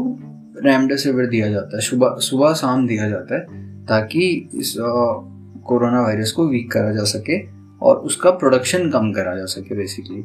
रेमडेसिविर 0.64 1.26
दिया 1.28 1.48
जाता 1.50 1.76
है। 1.76 1.82
सुबह 1.82 2.16
सुबह 2.20 2.52
शाम 2.54 2.86
दिया 2.86 3.08
जाता 3.08 3.34
है, 3.34 3.40
ताकि 3.86 4.28
इस 4.54 4.74
कोरोना 4.78 6.02
वायरस 6.02 6.32
को 6.32 6.46
वीक 6.48 6.70
करा 6.72 6.92
जा 6.92 7.04
सके 7.08 7.40
और 7.82 7.96
उसका 8.06 8.30
प्रोडक्शन 8.32 8.88
कम 8.90 9.12
करा 9.12 9.34
जा 9.36 9.44
सके 9.48 9.76
बेसिकली 9.76 10.22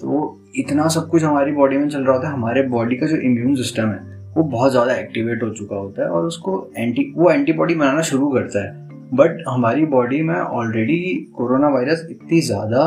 तो 0.00 0.40
इतना 0.56 0.88
सब 0.88 1.08
कुछ 1.08 1.24
हमारी 1.24 1.52
बॉडी 1.52 1.76
में 1.78 1.88
चल 1.88 2.04
रहा 2.04 2.16
होता 2.16 2.28
है। 2.28 2.34
हमारे 2.34 2.62
बॉडी 2.68 2.96
का 2.96 3.06
जो 3.06 3.16
इम्यून 3.18 3.54
सिस्टम 3.56 3.88
है, 3.88 3.98
वो 4.36 4.42
बहुत 4.44 4.70
ज़्यादा 4.72 4.94
एक्टिवेट 4.94 5.42
हो 5.42 5.50
चुका 5.52 5.76
होता 5.76 6.02
है 6.02 6.08
और 6.08 6.26
उसको 6.26 6.52
एंटी 6.76 7.12
वो 7.16 7.30
एंटीबॉडी 7.30 7.74
बनाना 7.74 8.02
शुरू 8.04 8.30
करता 8.30 8.64
है। 8.64 8.82
बट 9.12 9.42
हमारी 9.48 9.84
बॉडी 9.86 10.20
में 10.22 10.34
ऑलरेडी 10.34 11.02
कोरोना 11.36 11.68
वायरस 11.70 12.06
इतनी 12.10 12.40
ज़्यादा 12.42 12.86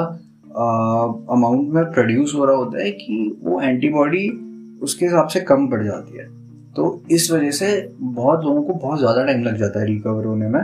अमाउंट 0.58 1.74
में 1.74 1.84
प्रोड्यूस 1.92 2.34
हो 2.36 2.46
रहा 2.46 2.56
होता 2.56 2.84
है 2.84 2.92
कि 2.94 3.38
वो 3.42 3.62
एंटीबॉडी 3.62 4.28
उसके 4.84 5.06
हिसाब 5.06 5.28
से 5.28 5.40
कम 5.42 5.68
पड़ 5.68 5.84
जाती 5.84 6.18
है। 6.18 6.26
तो 6.76 7.04
इस 7.12 7.32
वजह 7.32 7.52
से 7.52 7.68
बहुत 7.96 8.44
लोगों 8.46 8.64
को 8.64 8.74
बहुत 8.76 9.00
ज़्यादा 9.00 9.26
टाइम 9.26 9.44
लग 9.44 9.58
जाता 9.58 9.80
है 9.80 9.86
रिकवर 9.88 10.26
होने 10.26 10.48
में 10.48 10.62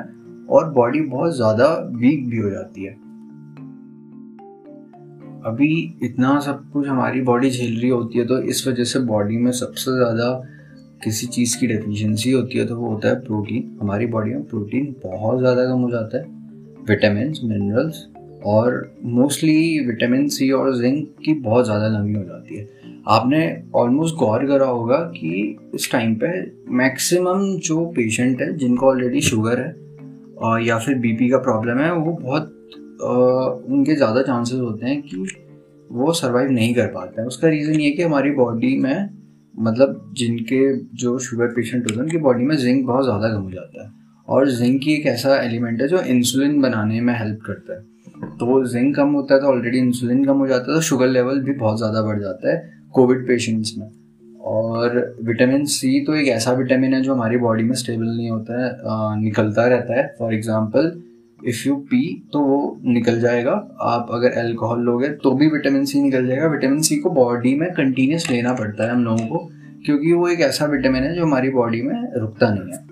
और 0.50 0.70
बॉडी 0.74 1.02
बहुत 1.02 1.36
ज़्यादा 1.36 1.68
वीक 1.96 2.30
भी 2.30 2.38
हो 2.38 2.50
जाती 2.50 2.84
है। 2.84 2.92
अभी 5.46 5.70
इतना 6.04 6.40
सब 6.40 6.64
कुछ 6.74 6.88
हमारी 6.88 7.22
बॉडी 7.22 7.50
झेल 7.50 7.80
रही 7.80 7.90
होती 7.90 8.20
है 8.20 8.26
तो 8.26 8.40
इस 8.46 8.68
वजह 8.68 8.84
से 8.84 9.00
बॉडी 9.06 9.38
में 9.38 9.52
सबसे 9.54 9.96
ज़्यादा 9.96 10.32
किसी 11.04 11.28
चीज़ 11.28 11.58
की 11.60 11.68
डेफिशिएंसी 11.68 12.32
होती 12.32 12.58
है 12.58 12.66
तो 12.66 12.76
वो 12.76 12.90
होता 12.90 13.08
है 13.08 13.20
प्रोटीन 13.22 13.78
हमारी 13.82 14.06
बॉडी 14.08 14.30
में 14.30 14.44
प्रोटीन 14.46 14.96
बहुत 15.04 15.40
ज़्यादा 15.40 15.66
कम 15.66 15.82
हो 15.82 15.90
जाता 15.92 16.18
है। 16.18 16.24
विटामिन 16.88 17.34
मिनरल्स 17.44 18.06
और 18.46 18.96
मोस्टली 19.04 19.80
विटामिन 19.88 20.28
सी 20.30 20.50
और 20.52 20.76
जिंक 20.78 21.08
की 21.26 21.34
बहुत 21.42 21.66
ज़्यादा 21.66 21.90
कमी 21.92 22.14
हो 22.14 22.24
जाती 22.24 22.58
है। 22.58 22.68
आपने 23.08 23.42
ऑलमोस्ट 23.76 24.16
गौर 24.16 24.46
करा 24.48 24.66
होगा 24.68 24.98
कि 25.16 25.58
इस 25.76 25.92
टाइम 25.92 26.16
पे 26.16 26.28
मैक्सिमम 26.74 27.42
जो 27.60 27.86
पेशेंट 27.96 28.42
है, 28.42 28.56
जिनको 28.58 28.88
ऑलरेडी 28.88 29.22
शुगर 29.22 29.60
है 29.60 30.66
या 30.66 30.78
फिर 30.80 30.96
बीपी 30.98 31.30
का 31.30 31.38
प्रॉब्लम 31.40 31.80
है, 31.80 31.92
वो 31.94 32.12
बहुत 32.14 32.52
उनके 33.70 33.96
ज़्यादा 33.96 34.22
चांसेस 34.22 34.60
होते 34.60 34.86
हैं 34.86 35.02
कि 35.02 35.26
वो 35.90 36.14
सर्वाइव 36.14 36.52
नहीं 36.52 36.74
कर 36.74 36.88
पाते 36.88 37.22
हैं। 37.22 37.28
उसका 37.28 37.48
रीज़न 37.48 37.80
ये 37.80 37.92
कि 37.92 38.04
हमारी 38.04 38.32
बॉडी 38.34 38.78
में 38.78 39.10
मतलब 39.56 40.14
जिनके 40.18 40.62
जो 40.98 41.18
शुगर 41.20 41.48
पेशेंट 41.48 41.84
होते 41.84 41.94
हैं, 41.94 42.02
उनकी 42.02 42.18
बॉडी 42.18 42.44
में 42.44 42.56
जिंक 42.58 42.86
बहुत 42.86 43.04
ज़्यादा 43.04 43.34
कम 43.34 43.42
हो 43.42 43.52
जाता 43.52 43.84
है। 43.84 44.03
और 44.28 44.50
जिंक 44.52 44.82
ही 44.84 44.94
एक 44.94 45.06
ऐसा 45.08 45.36
एलिमेंट 45.38 45.82
है 45.82 45.88
जो 45.88 46.02
इंसुलिन 46.10 46.60
बनाने 46.62 47.02
में 47.02 47.14
हेल्प 47.14 47.40
करता 47.46 47.74
है। 47.74 47.82
तो 48.38 48.64
जिंक 48.68 48.96
कम 48.96 49.14
होता 49.14 49.34
है 49.34 49.42
तो 49.42 49.48
ऑलरेडी 49.48 49.78
इंसुलिन 49.80 50.24
कम 50.26 50.38
हो 50.38 50.48
जाता 50.48 50.72
है 50.72 50.78
तो 50.78 50.82
शुगर 50.84 51.08
लेवल 51.10 51.40
भी 51.42 51.54
बहुत 51.56 51.78
ज़्यादा 51.78 52.02
बढ़ 52.04 52.20
जाता 52.22 52.52
है 52.52 52.72
कोविड 52.94 53.28
पेशेंट्स 53.28 53.74
में। 53.78 53.90
और 54.46 54.96
विटामिन 55.24 55.66
सी 55.68 56.00
तो 56.06 56.16
एक 56.16 56.28
ऐसा 56.30 56.52
विटामिन 56.54 56.94
है 56.94 57.02
जो 57.02 57.14
हमारी 57.14 57.38
बॉडी 57.38 57.64
में 57.64 57.74
स्टेबल 57.76 58.06
नहीं 58.08 58.30
होता 58.30 58.62
है 58.62 58.70
आ, 58.70 59.16
निकलता 59.16 59.68
रहता 59.68 59.98
है। 59.98 60.08
For 60.20 60.34
example 60.34 60.92
if 61.40 61.68
you 61.68 61.76
pee 61.86 62.02
तो 62.34 62.40
वो 62.42 62.80
निकल 62.86 63.20
जाएगा। 63.20 63.52
आप 63.84 64.08
अगर 64.12 64.40
अल्कोहल 64.40 64.80
लोगे 64.82 65.08
तो 65.24 65.32
भी 65.34 65.48
विटामिन 65.50 65.86
सी 65.86 66.02
निकल 66.02 66.28
जाएगा। 66.28 66.48
विटामिन 66.48 66.82
सी 66.82 66.98
को 66.98 67.10
बॉडी 67.12 67.56
में 67.56 67.70
कंटिन्यूस 67.74 68.30
लेना 68.30 68.54
पड़ता 68.54 68.84
है 68.84 68.92
हम 68.92 69.04
लोगों 69.06 69.26
को 69.28 69.50
क्योंकि 69.86 70.14
वो 70.14 70.28
एक 70.28 70.42
ऐसा 70.42 70.66
विटामिन 70.68 71.04
है 71.04 71.14
जो 71.16 71.24
हमारी 71.24 71.50
बॉडी 71.52 71.82
में 71.82 71.96
रुकता 72.16 72.50
नहीं 72.50 72.72
है। 72.72 72.83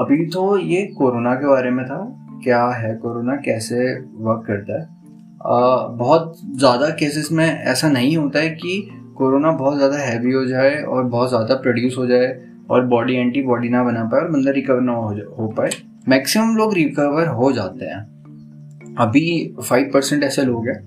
अभी 0.00 0.26
तो 0.26 0.56
ये 0.58 0.82
कोरोना 0.98 1.34
के 1.34 1.46
बारे 1.46 1.70
में 1.70 1.84
था 1.86 1.98
क्या 2.44 2.64
है 2.72 2.94
कोरोना 2.96 3.34
कैसे 3.36 3.76
वर्क 4.18 4.44
करता 4.46 4.80
है। 4.80 4.82
आ, 4.82 5.86
बहुत 5.88 6.40
ज़्यादा 6.58 6.88
केसेस 6.90 7.28
में 7.32 7.46
ऐसा 7.46 7.88
नहीं 7.88 8.16
होता 8.16 8.38
है 8.38 8.50
कि 8.50 8.80
कोरोना 9.16 9.50
बहुत 9.52 9.76
ज़्यादा 9.76 9.96
हैवी 9.98 10.32
हो 10.32 10.44
जाए 10.46 10.74
और 10.82 11.04
बहुत 11.06 11.28
ज़्यादा 11.28 11.54
प्रोड्यूस 11.56 11.96
हो 11.98 12.06
जाए 12.06 12.32
और 12.70 12.86
बॉडी 12.86 13.14
एंटीबॉडी 13.16 13.68
ना 13.68 13.82
बना 13.84 14.04
पाए 14.04 14.20
और 14.20 14.30
बंदा 14.30 14.50
रिकवर 14.50 14.80
ना 14.80 14.92
हो, 14.92 15.08
हो 15.38 15.48
पाए। 15.48 15.70
मैक्सिमम 16.08 16.56
लोग 16.56 16.74
रिकवर 16.74 17.26
हो 17.28 17.52
जाते 17.52 17.84
हैं। 17.84 18.96
अभी 18.98 19.54
फाइव 19.62 19.90
परसेंट 19.94 20.24
ऐसे 20.24 20.44
लोग 20.44 20.68
हैं 20.68 20.80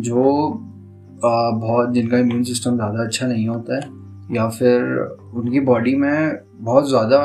जो 0.00 0.22
आ, 1.24 1.50
बहुत 1.50 1.92
जिनका 1.92 2.18
इम्यून 2.18 2.42
सिस्टम 2.42 2.76
ज़्यादा 2.76 3.02
अच्छा 3.04 3.26
नहीं 3.26 3.46
होता 3.48 3.76
है। 3.76 4.01
या 4.32 4.48
फिर 4.48 4.82
उनकी 5.34 5.60
बॉडी 5.60 5.94
में 5.94 6.38
बहुत 6.56 6.88
ज़्यादा 6.88 7.18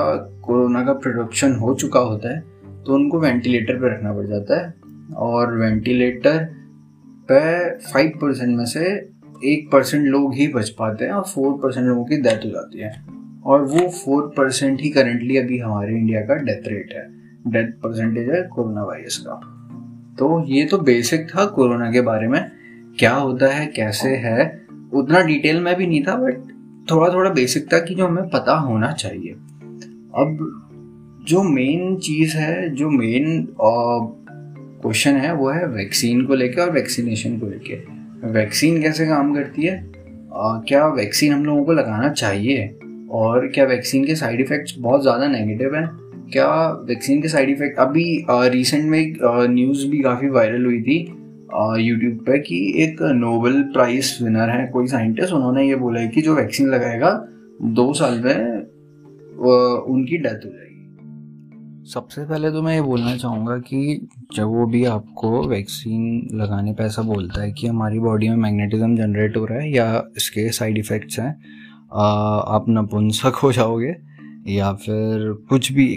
कोरोना 0.43 0.83
का 0.85 0.93
प्रोडक्शन 0.95 1.53
हो 1.55 1.73
चुका 1.75 1.99
होता 2.01 2.33
है 2.35 2.39
तो 2.85 2.93
उनको 2.93 3.19
वेंटिलेटर 3.19 3.75
पर 3.75 3.93
रखना 3.93 4.13
पड़ 4.13 4.25
जाता 4.25 4.59
है। 4.59 4.73
और 5.17 5.55
वेंटिलेटर 5.57 6.43
पे 7.29 7.69
फाइव 7.81 8.11
परसेंट 8.21 8.57
में 8.57 8.65
से 8.65 8.85
एक 9.45 9.69
परसेंट 9.71 10.07
लोग 10.07 10.33
ही 10.33 10.47
बच 10.47 10.69
पाते 10.69 11.05
हैं 11.05 11.11
और 11.11 11.23
फोर 11.25 11.53
परसेंट 11.53 11.85
लोगों 11.87 12.03
की 12.05 12.17
डेथ 12.17 12.45
हो 12.45 12.49
जाती 12.49 12.79
है। 12.79 12.91
और 13.45 13.61
वो 13.63 13.87
फोर 13.89 14.27
परसेंट 14.37 14.81
ही 14.81 14.89
करेंटली 14.89 15.37
अभी 15.37 15.57
हमारे 15.59 15.91
इंडिया 15.91 16.21
का 16.21 16.35
डेथ 16.35 16.67
रेट 16.67 16.93
है। 16.93 17.05
डेथ 17.47 17.71
परसेंटेज 17.83 18.29
है 18.29 18.41
कोरोना 18.47 18.83
वायरस 18.83 19.17
का। 19.27 19.39
तो 20.19 20.43
ये 20.47 20.65
तो 20.65 20.77
बेसिक 20.81 21.27
था 21.27 21.45
कोरोना 21.47 21.91
के 21.91 22.01
बारे 22.01 22.27
में। 22.27 22.39
क्या 22.99 23.13
होता 23.13 23.47
है, 23.47 23.65
कैसे 23.67 24.09
है, 24.17 24.45
उतना 24.93 25.21
डिटेल 25.21 25.59
में 25.61 25.75
भी 25.75 25.87
नहीं 25.87 26.03
था 26.03 26.15
बट 26.15 26.51
थोड़ा 26.91 27.09
थोड़ा 27.13 27.29
बेसिक 27.29 27.71
था 27.73 27.79
कि 27.79 27.95
जो 27.95 28.07
हमें 28.07 28.29
पता 28.29 28.53
होना 28.57 28.91
चाहिए। 28.91 29.31
अब 30.15 30.63
जो 31.27 31.43
मेन 31.43 31.95
चीज़ 31.97 32.35
है 32.37 32.69
जो 32.75 32.89
मेन 32.89 33.47
क्वेश्चन 33.61 35.15
है 35.15 35.33
वो 35.33 35.49
है 35.49 35.67
वैक्सीन 35.67 36.25
को 36.25 36.35
लेके 36.35 36.61
और 36.61 36.71
वैक्सीनेशन 36.71 37.37
को 37.39 37.47
लेके। 37.47 37.75
वैक्सीन 38.31 38.81
कैसे 38.81 39.05
काम 39.07 39.33
करती 39.35 39.63
है? 39.63 39.77
आ, 40.33 40.57
क्या 40.67 40.87
वैक्सीन 40.87 41.33
हम 41.33 41.45
लोगों 41.45 41.63
को 41.65 41.73
लगाना 41.73 42.09
चाहिए? 42.09 42.67
और 43.11 43.47
क्या 43.47 43.65
वैक्सीन 43.65 44.05
के 44.05 44.15
साइड 44.15 44.41
इफ़ेक्ट्स 44.41 44.75
बहुत 44.79 45.01
ज़्यादा 45.01 45.27
नेगेटिव 45.27 45.75
हैं? 45.75 45.87
क्या 46.31 46.47
वैक्सीन 46.87 47.21
के 47.21 47.27
साइड 47.27 47.49
इफ़ेक्ट 47.49 47.79
अभी 47.79 48.25
रिसेंट 48.29 48.83
में 48.83 49.13
न्यूज़ 49.49 49.87
भी 49.87 49.99
काफ़ी 49.99 50.29
वायरल 50.29 50.65
हुई 50.65 50.81
थी 50.81 50.97
यूट्यूब 51.79 52.17
पे 52.19 52.37
कि 52.39 52.57
एक 52.83 53.01
नोबेल 53.01 53.61
प्राइज 53.63 54.17
विनर 54.21 54.49
है 54.49 54.67
कोई 54.67 54.87
साइंटिस्ट 54.87 55.33
उन्होंने 55.33 55.67
ये 55.67 55.75
बोला 55.75 55.99
है 55.99 56.07
कि 56.07 56.21
जो 56.21 56.35
वैक्सीन 56.35 56.67
लगाएगा, 56.67 57.11
दो 57.61 57.93
साल 57.93 58.19
में 58.19 58.65
उनकी 59.87 60.17
डेथ 60.17 60.45
हो 60.45 60.49
जाएगी। 60.49 60.63
सबसे 61.85 62.23
पहले 62.25 62.51
तो 62.51 62.61
मैं 62.61 62.73
ये 62.75 62.81
बोलना 62.81 63.15
चाहूँगा 63.17 63.57
कि 63.57 64.07
जब 64.35 64.43
वो 64.43 64.65
भी 64.67 64.85
आपको 64.85 65.47
वैक्सीन 65.47 66.27
लगाने 66.33 66.73
पे 66.73 66.83
ऐसा 66.83 67.01
बोलता 67.01 67.41
है 67.41 67.51
कि 67.51 67.67
हमारी 67.67 67.99
बॉडी 67.99 68.29
में 68.29 68.35
मैग्नेटिज्म 68.35 68.97
जनरेट 68.97 69.37
हो 69.37 69.45
रहा 69.45 69.59
है 69.59 69.71
या 69.71 70.03
इसके 70.17 70.49
साइड 70.49 70.77
इफ़ेक्ट्स 70.77 71.19
हैं 71.19 71.31
आप 71.93 72.65
नपुंसक 72.69 73.35
हो 73.35 73.51
जाओगे 73.51 73.95
या 74.47 74.73
फिर 74.73 75.31
कुछ 75.49 75.71
भी 75.71 75.93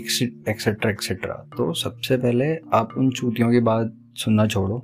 एक्सेट्रा 0.48 0.90
एक्सेट्रा 0.90 1.34
तो 1.56 1.72
सबसे 1.72 2.16
पहले 2.16 2.54
आप 2.74 2.88
उन 2.98 3.10
चूतियों 3.10 3.50
की 3.50 3.60
बात 3.60 3.92
सुनना 4.16 4.46
छोड़ो। 4.46 4.82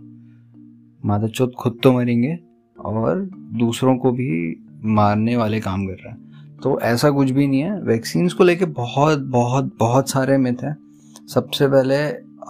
माता 1.06 1.26
चौथ 1.26 1.48
खुद 1.58 1.78
तो 1.82 1.92
मरेंगे 1.92 2.38
और 2.80 3.30
दूसरों 3.34 3.96
को 3.96 4.10
भी 4.10 4.56
मारने 4.84 5.36
वाले 5.36 5.60
काम 5.60 5.86
कर 5.86 5.92
रहे 5.92 6.08
हैं। 6.08 6.26
तो 6.62 6.80
ऐसा 6.80 7.10
कुछ 7.10 7.30
भी 7.30 7.46
नहीं 7.46 7.60
है। 7.60 7.82
वैक्सीन्स 7.82 8.32
को 8.32 8.44
लेके 8.44 8.64
बहुत 8.64 9.18
बहुत 9.18 9.76
बहुत 9.78 10.10
सारे 10.10 10.38
मिथ 10.38 10.64
हैं। 10.64 10.76
सबसे 11.34 11.68
पहले 11.68 11.96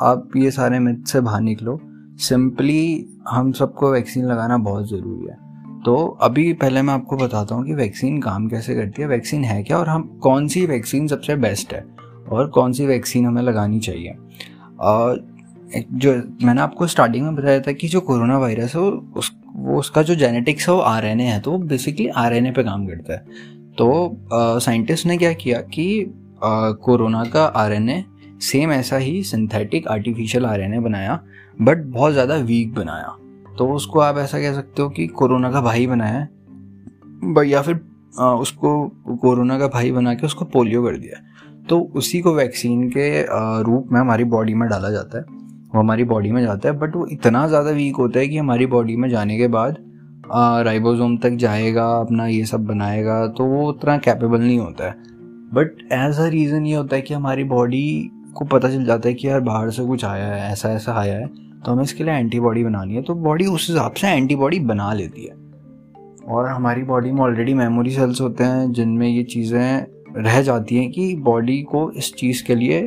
आप 0.06 0.30
ये 0.36 0.50
सारे 0.50 0.78
मिथ 0.78 1.04
से 1.06 1.20
बाहर 1.20 1.40
निकलो। 1.40 1.80
सिंपली 2.16 3.08
हम 3.28 3.52
सबको 3.52 3.92
वैक्सीन 3.92 4.24
लगाना 4.24 4.58
बहुत 4.58 4.88
ज़रूरी 4.88 5.26
है। 5.26 5.46
तो 5.82 6.18
अभी 6.22 6.52
पहले 6.52 6.82
मैं 6.82 6.94
आपको 6.94 7.16
बताता 7.16 7.54
हूँ 7.54 7.64
कि 7.64 7.74
वैक्सीन 7.74 8.20
काम 8.20 8.48
कैसे 8.48 8.74
करती 8.74 9.02
है। 9.02 9.08
वैक्सीन 9.08 9.44
है 9.44 9.62
क्या? 9.62 9.78
और 9.78 9.88
हम 9.88 10.02
कौन 10.02 10.48
सी 10.48 10.66
वैक्सीन 10.66 11.06
सबसे 11.06 11.36
बेस्ट 11.36 11.74
है? 11.74 11.86
और 12.32 12.48
कौन 12.48 12.72
सी 12.72 12.86
वैक्सीन 12.86 13.26
हमें 13.26 13.42
लगानी 13.42 13.80
चाहिए? 13.80 14.14
और 14.80 15.35
जो 15.68 16.12
मैंने 16.42 16.60
आपको 16.60 16.86
स्टार्टिंग 16.86 17.24
में 17.24 17.34
बताया 17.36 17.60
था 17.60 17.72
कि 17.72 17.88
जो 17.88 18.00
कोरोना 18.00 18.38
वायरस 18.38 18.74
है 18.74 18.80
उस 18.80 19.30
वो 19.56 19.78
उसका 19.78 20.02
जो 20.02 20.14
जेनेटिक्स 20.14 20.68
है 20.68 20.74
वो 20.74 20.80
आरएनए 20.80 21.24
है 21.24 21.40
तो 21.40 21.50
वो 21.52 21.58
बेसिकली 21.58 22.06
आरएनए 22.16 22.50
पे 22.50 22.62
काम 22.64 22.86
करता 22.86 23.12
है। 23.12 23.18
तो 23.78 24.58
साइंटिस्ट 24.60 25.06
ने 25.06 25.16
क्या 25.18 25.32
किया 25.32 25.60
कि 25.74 26.14
कोरोना 26.44 27.24
का 27.24 27.44
आरएनए 27.44 28.04
सेम 28.42 28.72
ऐसा 28.72 28.96
ही 28.96 29.22
सिंथेटिक 29.22 29.88
आर्टिफिशियल 29.88 30.46
आरएनए 30.46 30.78
बनाया 30.80 31.20
बट 31.60 31.84
बहुत 31.84 32.12
ज़्यादा 32.12 32.36
वीक 32.36 32.74
बनाया। 32.74 33.16
तो 33.58 33.68
उसको 33.74 34.00
आप 34.00 34.18
ऐसा 34.18 34.38
कह 34.38 34.54
सकते 34.54 34.82
हो 34.82 34.88
कि 34.88 35.06
कोरोना 35.06 35.50
का 35.52 35.60
भाई 35.60 35.86
बनाया 35.86 36.26
या 37.44 37.62
फिर 37.62 37.80
आ, 38.20 38.32
उसको 38.32 39.16
कोरोना 39.16 39.58
का 39.58 39.66
भाई 39.68 39.90
बना 39.92 40.14
के 40.14 40.26
उसको 40.26 40.44
पोलियो 40.44 40.82
कर 40.82 40.96
दिया। 40.96 41.20
तो 41.68 41.80
उसी 41.96 42.20
को 42.20 42.34
वैक्सीन 42.34 42.88
के 42.90 43.22
आ, 43.22 43.60
रूप 43.60 43.88
में 43.92 44.00
हमारी 44.00 44.24
बॉडी 44.26 44.54
में 44.54 44.68
डाला 44.68 44.90
जाता 44.90 45.18
है। 45.18 45.24
वो 45.72 45.80
हमारी 45.80 46.04
बॉडी 46.04 46.30
में 46.32 46.42
जाता 46.42 46.68
है 46.68 46.78
बट 46.78 46.96
वो 46.96 47.06
इतना 47.12 47.46
ज़्यादा 47.48 47.70
वीक 47.72 47.96
होता 47.96 48.20
है 48.20 48.28
कि 48.28 48.36
हमारी 48.38 48.66
बॉडी 48.68 48.96
में 48.96 49.08
जाने 49.08 49.36
के 49.38 49.48
बाद 49.48 49.76
राइबोसोम 50.64 51.16
तक 51.16 51.30
जाएगा, 51.36 51.86
अपना 51.96 52.26
ये 52.26 52.44
सब 52.46 52.64
बनाएगा 52.66 53.26
तो 53.28 53.44
वो 53.46 53.66
उतना 53.68 53.96
कैपेबल 53.98 54.40
नहीं 54.40 54.58
होता 54.58 54.86
है। 54.86 54.94
बट 55.54 55.76
एज 55.92 56.18
अ 56.18 56.26
रीज़न 56.28 56.66
ये 56.66 56.74
होता 56.74 56.96
है 56.96 57.02
कि 57.02 57.14
हमारी 57.14 57.44
बॉडी 57.46 58.10
को 58.34 58.44
पता 58.46 58.68
चल 58.68 58.84
जाता 58.84 59.08
है 59.08 59.14
कि 59.14 59.28
यार 59.28 59.40
बाहर 59.40 59.70
से 59.70 59.84
कुछ 59.86 60.04
आया 60.04 60.26
है, 60.26 60.52
ऐसा 60.52 60.70
ऐसा 60.70 60.94
आया 60.94 61.18
है 61.18 61.26
तो 61.26 61.72
हमें 61.72 61.82
इसके 61.84 62.04
लिए 62.04 62.14
एंटीबॉडी 62.14 62.64
बनानी 62.64 62.94
है 62.94 63.02
तो 63.02 63.14
बॉडी 63.16 63.46
उस 63.46 63.68
हिसाब 63.70 63.92
से 63.92 64.08
एंटीबॉडी 64.08 64.58
बना 64.62 64.92
लेती 64.92 65.24
है। 65.24 65.34
और 66.26 66.48
हमारी 66.48 66.82
बॉडी 66.84 67.10
में 67.10 67.20
ऑलरेडी 67.22 67.54
मेमोरी 67.54 67.90
सेल्स 67.90 68.20
होते 68.20 68.44
हैं, 68.44 68.72
जिनमें 68.72 69.08
ये 69.08 69.22
चीज़ें 69.24 69.86
रह 70.18 70.40
जाती 70.42 70.76
हैं 70.76 70.90
कि 70.90 71.14
बॉडी 71.16 71.60
को 71.64 71.90
इस 71.92 72.12
चीज़ 72.14 72.44
के 72.44 72.54
लिए 72.54 72.80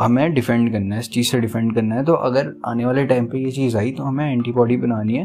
हमें 0.00 0.34
डिफेंड 0.34 0.72
करना 0.72 0.94
है, 0.94 1.00
इस 1.00 1.10
चीज़ 1.10 1.30
से 1.30 1.40
डिफेंड 1.40 1.74
करना 1.74 1.94
है। 1.94 2.04
तो 2.04 2.12
अगर 2.12 2.52
आने 2.66 2.84
वाले 2.84 3.04
टाइम 3.06 3.26
पे 3.26 3.38
ये 3.38 3.50
चीज़ 3.50 3.76
आई 3.76 3.90
तो 3.90 4.02
हमें 4.02 4.32
एंटीबॉडी 4.32 4.76
बनानी 4.76 5.14
है। 5.14 5.24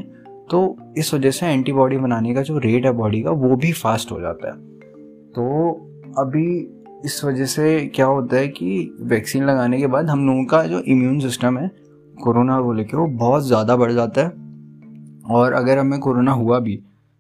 तो 0.52 0.78
इस 0.98 1.14
वजह 1.14 1.32
से 1.32 1.48
एंटीबॉडी 1.48 1.98
बनाने 1.98 2.34
का 2.34 2.42
जो 2.42 2.58
रेट 2.58 2.86
है 2.86 2.92
बॉडी 2.92 3.22
का, 3.22 3.32
वो 3.32 3.56
भी 3.56 3.72
फास्ट 3.72 4.12
हो 4.12 4.20
जाता 4.22 4.48
है। 4.48 4.56
तो 5.32 5.72
अभी 6.18 6.58
इस 7.06 7.24
वजह 7.26 7.46
से 7.46 7.80
क्या 7.96 8.06
होता 8.06 8.36
है 8.36 8.48
कि 8.48 8.98
वैक्सीन 9.02 9.44
लगाने 9.44 9.78
के 9.78 9.88
बाद 9.88 10.10
हम 10.10 10.28
लोगों 10.28 10.46
का 10.46 10.64
जो 10.64 10.80
इम्यून 10.80 11.20
सिस्टम 11.20 11.58
है, 11.58 11.72
कोरोना 12.24 12.62
को 12.62 12.74
लेकर 12.74 12.98
वो 12.98 13.08
बहुत 13.08 13.44
ज़्यादा 13.44 13.76
बढ़ 13.76 13.92
जाता 13.92 14.22
है। 14.22 14.30
और 15.32 15.54
अगर 15.54 15.78
हमें 15.78 16.00
कोरोना 16.00 16.32
हुआ 16.32 16.60
भी 16.60 16.80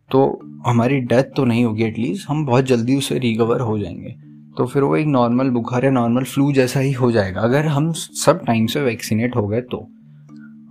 तो 0.09 0.39
हमारी 0.67 0.99
डेथ 0.99 1.23
तो 1.35 1.45
नहीं 1.45 1.63
होगी 1.65 1.83
एटलीस्ट 1.83 2.29
हम 2.29 2.45
बहुत 2.45 2.65
जल्दी 2.65 2.95
उससे 2.95 3.19
रिकवर 3.19 3.59
हो 3.59 3.77
जाएँगे। 3.79 4.15
तो 4.57 4.65
फिर 4.65 4.83
वो 4.83 4.95
एक 4.95 5.07
नॉर्मल 5.07 5.49
बुखार 5.49 5.85
या 5.85 5.91
नॉर्मल 5.91 6.23
फ्लू 6.23 6.51
जैसा 6.51 6.79
ही 6.79 6.91
हो 6.91 7.11
जाएगा। 7.11 7.41
अगर 7.41 7.65
हम 7.65 7.91
सब 7.91 8.45
टाइम 8.45 8.65
से 8.65 8.81
वैक्सीनेट 8.81 9.35
हो 9.35 9.47
गए 9.47 9.61
तो। 9.61 9.77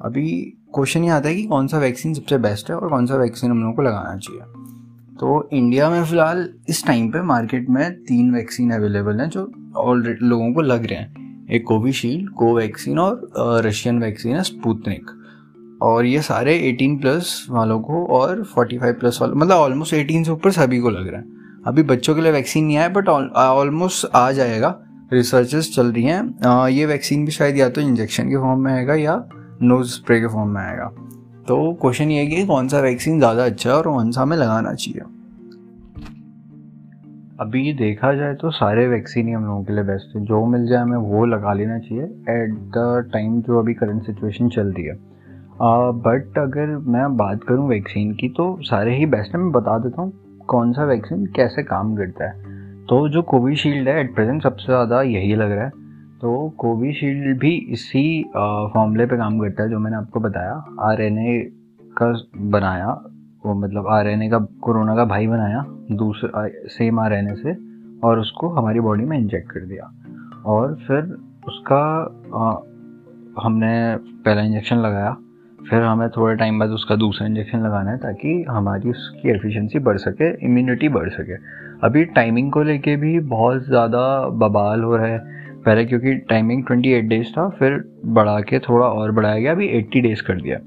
अभी 0.05 0.52
क्वेश्चन 0.75 1.05
ये 1.05 1.11
आता 1.11 1.28
है 1.28 1.35
कि 1.35 1.43
कौन 1.43 1.66
सा 1.66 1.78
वैक्सीन 1.78 2.14
सबसे 2.14 2.38
बेस्ट 2.38 2.71
है 2.71 2.76
और 2.76 2.88
कौन 2.88 3.07
सा 3.07 3.16
वैक्सीन 3.16 3.50
हम 3.50 3.61
लोगों 3.61 3.75
को 3.75 3.83
लगाना 3.83 4.16
चाहिए। 4.16 4.43
तो 5.16 5.49
इंडिया 5.52 5.90
में 5.90 6.05
फ़िलहाल 6.05 6.49
इस 6.69 6.87
टाइम 6.87 7.09
पे 7.09 7.23
मार्केट 7.23 7.69
में 7.69 7.93
तीन 7.93 8.35
वैक्सीन 8.35 8.71
अवेलेबल 8.71 9.21
हैं 9.21 9.28
जो 9.28 9.52
ऑलरेडी 9.76 10.26
लोगों 10.26 10.52
को 10.52 10.61
लग 10.61 10.87
रहे 10.87 10.99
हैं। 10.99 11.26
एक 11.50 11.64
कोविशील्ड, 11.64 12.31
कोवैक्सीन 12.31 12.99
और 12.99 13.31
रशियन 13.38 13.99
वैक्सीन 13.99 14.37
है 14.37 14.43
स्पुतनिक। 14.43 15.11
और 15.83 16.05
ये 16.05 16.23
सारे 16.23 16.59
18 16.59 17.00
प्लस 17.00 17.47
वालों 17.50 17.81
को 17.81 18.07
और 18.07 18.43
45 18.43 18.95
प्लस 18.95 19.19
वालों 19.23 19.35
मतलब 19.35 19.57
ऑलमोस्ट 19.57 19.95
18 19.95 20.25
से 20.25 20.31
ऊपर 20.31 20.50
सभी 20.50 20.78
को 20.78 20.90
लग 20.90 21.09
रहा 21.09 21.21
है। 21.21 21.36
अभी 21.66 21.82
बच्चों 21.85 22.14
के 22.14 22.20
लिए 22.20 22.32
वैक्सीन 22.32 22.64
नहीं 22.64 22.76
आया 22.76 22.88
बट 22.90 23.08
ऑलमोस्ट 23.08 24.06
आ 24.14 24.30
जाएगा। 24.32 24.75
रिसर्चेस 25.12 25.70
चल 25.75 25.87
रही 25.87 26.04
हैं। 26.04 26.68
ये 26.68 26.87
वैक्सीन 26.87 27.25
भी 27.25 27.32
शायद 27.32 27.56
या 27.56 27.68
तो 27.68 27.80
इंजेक्शन 27.80 28.28
के 28.30 28.37
फॉर्म 28.37 28.61
में 28.61 28.73
आएगा 28.73 28.94
या 28.94 29.14
नोज़ 29.62 29.88
स्प्रे 29.90 30.20
के 30.20 30.26
फॉर्म 30.28 30.49
में 30.50 30.61
आएगा। 30.62 30.87
तो 31.49 31.56
क्वेश्चन 31.80 32.11
ये 32.11 32.18
है 32.18 32.26
कि 32.26 32.44
कौन 32.46 32.68
सा 32.68 32.80
वैक्सीन 32.80 33.18
ज़्यादा 33.18 33.44
अच्छा 33.44 33.70
है 33.70 33.76
और 33.76 33.85
कौन 33.85 34.11
सा 34.11 34.23
हमें 34.23 34.37
लगाना 34.37 34.73
चाहिए? 34.75 35.00
अभी 37.40 37.73
देखा 37.75 38.12
जाए 38.14 38.35
तो 38.35 38.50
सारे 38.52 38.87
वैक्सीन 38.88 39.26
ही 39.26 39.32
हम 39.32 39.44
लोगों 39.44 39.62
के 39.64 39.73
लिए 39.73 39.85
बेस्ट 39.85 40.16
है। 40.16 40.25
जो 40.25 40.44
मिल 40.46 40.66
जाए 40.66 40.82
हमें 40.82 40.96
वो 40.99 41.25
लगा 41.26 41.52
लेना 41.52 41.78
चाहिए। 41.78 42.04
एट 42.04 42.54
द 42.76 43.11
टाइम 43.12 43.40
जो 43.42 43.58
अभी 43.58 43.75
करंट 43.75 44.02
सिचुएशन 44.02 44.49
चल 44.49 44.73
रही 44.73 44.85
है। 44.85 44.94
बट 46.04 46.38
अगर 46.38 46.76
मैं 46.88 47.16
बात 47.16 47.44
करूँ 47.49 47.68
वैक्सीन 47.68 48.12
की 48.14 48.28
तो 48.28 48.46
सारे 48.64 48.96
ही 48.96 49.06
बेस्ट 49.08 49.35
है। 49.35 49.40
मैं 49.40 49.52
बता 49.52 49.78
देता 49.78 50.02
हूँ। 50.02 50.12
कौन 50.48 50.72
सा 50.72 50.84
वैक्सीन 50.84 51.26
कैसे 51.36 51.62
काम 51.62 51.94
करता 51.96 52.24
है? 52.24 52.54
तो 52.86 53.08
जो 53.08 53.22
कोविशील्ड 53.24 53.88
है 53.88 54.00
एट 54.00 54.14
प्रेजेंट 54.14 54.42
सबसे 54.42 54.66
ज़्यादा 54.66 55.00
यही 55.02 55.34
लग 55.34 55.50
रहा 55.50 55.64
है। 55.64 55.70
तो 56.20 56.48
कोविशील्ड 56.58 57.38
भी 57.38 57.54
इसी 57.72 58.22
फॉर्मूले 58.34 59.06
पे 59.06 59.16
काम 59.16 59.38
करता 59.40 59.62
है 59.62 59.70
जो 59.70 59.78
मैंने 59.78 59.96
आपको 59.96 60.20
बताया। 60.20 60.52
आरएनए 60.82 61.38
का 61.98 62.12
बनाया 62.50 62.92
वो 63.46 63.54
मतलब 63.54 63.86
आरएनए 63.88 64.28
का 64.28 64.38
कोरोना 64.62 64.94
का 64.96 65.04
भाई 65.04 65.26
बनाया 65.26 65.64
दूसरा 65.92 66.46
सेम 66.68 67.00
आरएनए 67.00 67.34
से 67.34 67.54
और 68.06 68.18
उसको 68.18 68.48
हमारी 68.50 68.80
बॉडी 68.80 69.04
में 69.04 69.18
इंजेक्ट 69.18 69.52
कर 69.52 69.66
दिया। 69.66 69.90
और 70.46 70.74
फिर 70.86 71.16
उसका 71.48 71.82
आ, 72.34 72.50
हमने 73.36 73.96
पहला 73.96 74.42
इंजेक्शन 74.42 74.76
लगाया 74.76 75.16
फिर 75.70 75.82
हमें 75.82 76.08
थोड़े 76.08 76.35
टाइम 76.37 76.58
बाद 76.58 76.70
उसका 76.70 76.96
दूसरा 76.96 77.26
इंजेक्शन 77.26 77.58
लगाना 77.58 77.90
है 77.90 77.96
ताकि 77.99 78.44
हमारी 78.49 78.90
उसकी 78.90 79.30
एफिशिएंसी 79.30 79.78
बढ़ 79.78 79.96
सके 79.96 80.30
इम्यूनिटी 80.46 80.88
बढ़ 80.88 81.08
सके। 81.08 81.35
अभी 81.87 82.04
टाइमिंग 82.04 82.52
को 82.52 82.62
लेके 82.62 82.96
भी 82.96 83.18
बहुत 83.20 83.66
ज़्यादा 83.66 84.28
बबाल 84.38 84.82
हो 84.82 84.96
रहा 84.96 85.06
है। 85.06 85.18
पहले 85.64 85.85
क्योंकि 85.85 86.14
टाइमिंग 86.14 86.62
28 86.64 87.08
डेज़ 87.08 87.32
था, 87.32 87.49
फिर 87.49 87.82
बढ़ा 88.06 88.40
के 88.40 88.58
थोड़ा 88.58 88.87
और 88.87 89.12
बढ़ाया 89.12 89.40
गया, 89.40 89.52
अभी 89.52 89.68
80 89.68 90.00
डेज़ 90.00 90.23
कर 90.23 90.40
दिया। 90.40 90.58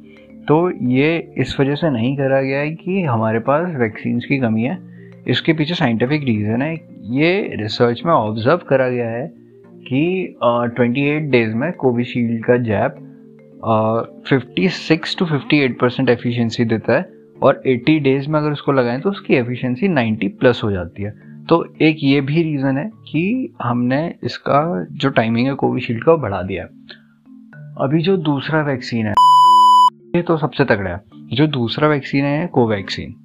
तो 0.47 0.71
ये 0.89 1.33
इस 1.37 1.59
वजह 1.59 1.75
से 1.75 1.89
नहीं 1.89 2.15
करा 2.17 2.41
गया 2.41 2.59
है 2.59 2.71
कि 2.71 3.01
हमारे 3.03 3.39
पास 3.39 3.75
वैक्सीन 3.75 4.19
की 4.19 4.39
कमी 4.39 4.63
है। 4.63 4.77
इसके 5.27 5.53
पीछे 5.53 5.73
साइंटिफिक 5.73 6.23
रीज़न 6.23 6.61
है। 6.61 6.73
ये 7.15 7.55
रिसर्च 7.55 8.01
में 8.05 8.13
ऑब्ज़र्व 8.13 8.57
करा 8.69 8.89
गया 8.89 9.09
है 9.09 9.27
कि 9.81 10.35
ट्वेंटी 10.43 11.07
एट 11.09 11.29
डेज़ 11.31 11.55
में 11.55 11.71
कोविशील्ड 11.73 12.43
का 12.45 12.57
jab 12.57 12.95
fifty 14.29 14.67
six 14.69 15.15
to 15.17 15.25
fifty 15.25 15.57
eight 15.57 15.79
percent 15.79 16.09
efficiency 16.09 16.65
देता 16.65 16.93
है 16.93 17.09
और 17.43 17.61
एट्टी 17.67 17.99
डेज़ 17.99 18.29
में 18.29 18.39
अगर 18.39 18.51
उसको 18.51 18.71
लगाएँ 18.71 18.99
तो 19.01 19.09
उसकी 19.09 19.33
एफिशिएंसी 19.33 19.87
नाइन्टी 19.87 20.27
प्लस 20.27 20.61
हो 20.63 20.71
जाती 20.71 21.03
है। 21.03 21.11
तो 21.45 21.63
एक 21.81 21.97
ये 22.03 22.21
भी 22.21 22.43
रीज़न 22.43 22.77
है 22.77 22.89
कि 23.11 23.53
हमने 23.61 24.15
इसका 24.23 24.87
जो 24.91 25.09
टाइमिंग 25.09 25.47
है 25.47 25.53
कोविशील्ड 25.53 26.03
का 26.03 26.15
बढ़ा 26.15 26.41
दिया 26.41 26.63
है। 26.63 26.69
अभी 27.81 28.01
जो 28.01 28.17
दूसरा 28.17 28.61
वैक्सीन 28.61 29.05
है, 29.05 29.13
ये 30.15 30.21
तो 30.21 30.37
सबसे 30.37 30.65
तगड़ा 30.65 30.89
है। 30.89 31.01
जो 31.33 31.47
दूसरा 31.47 31.87
वैक्सीन 31.87 32.25
है 32.25 32.47
कोवैक्सीन 32.47 33.15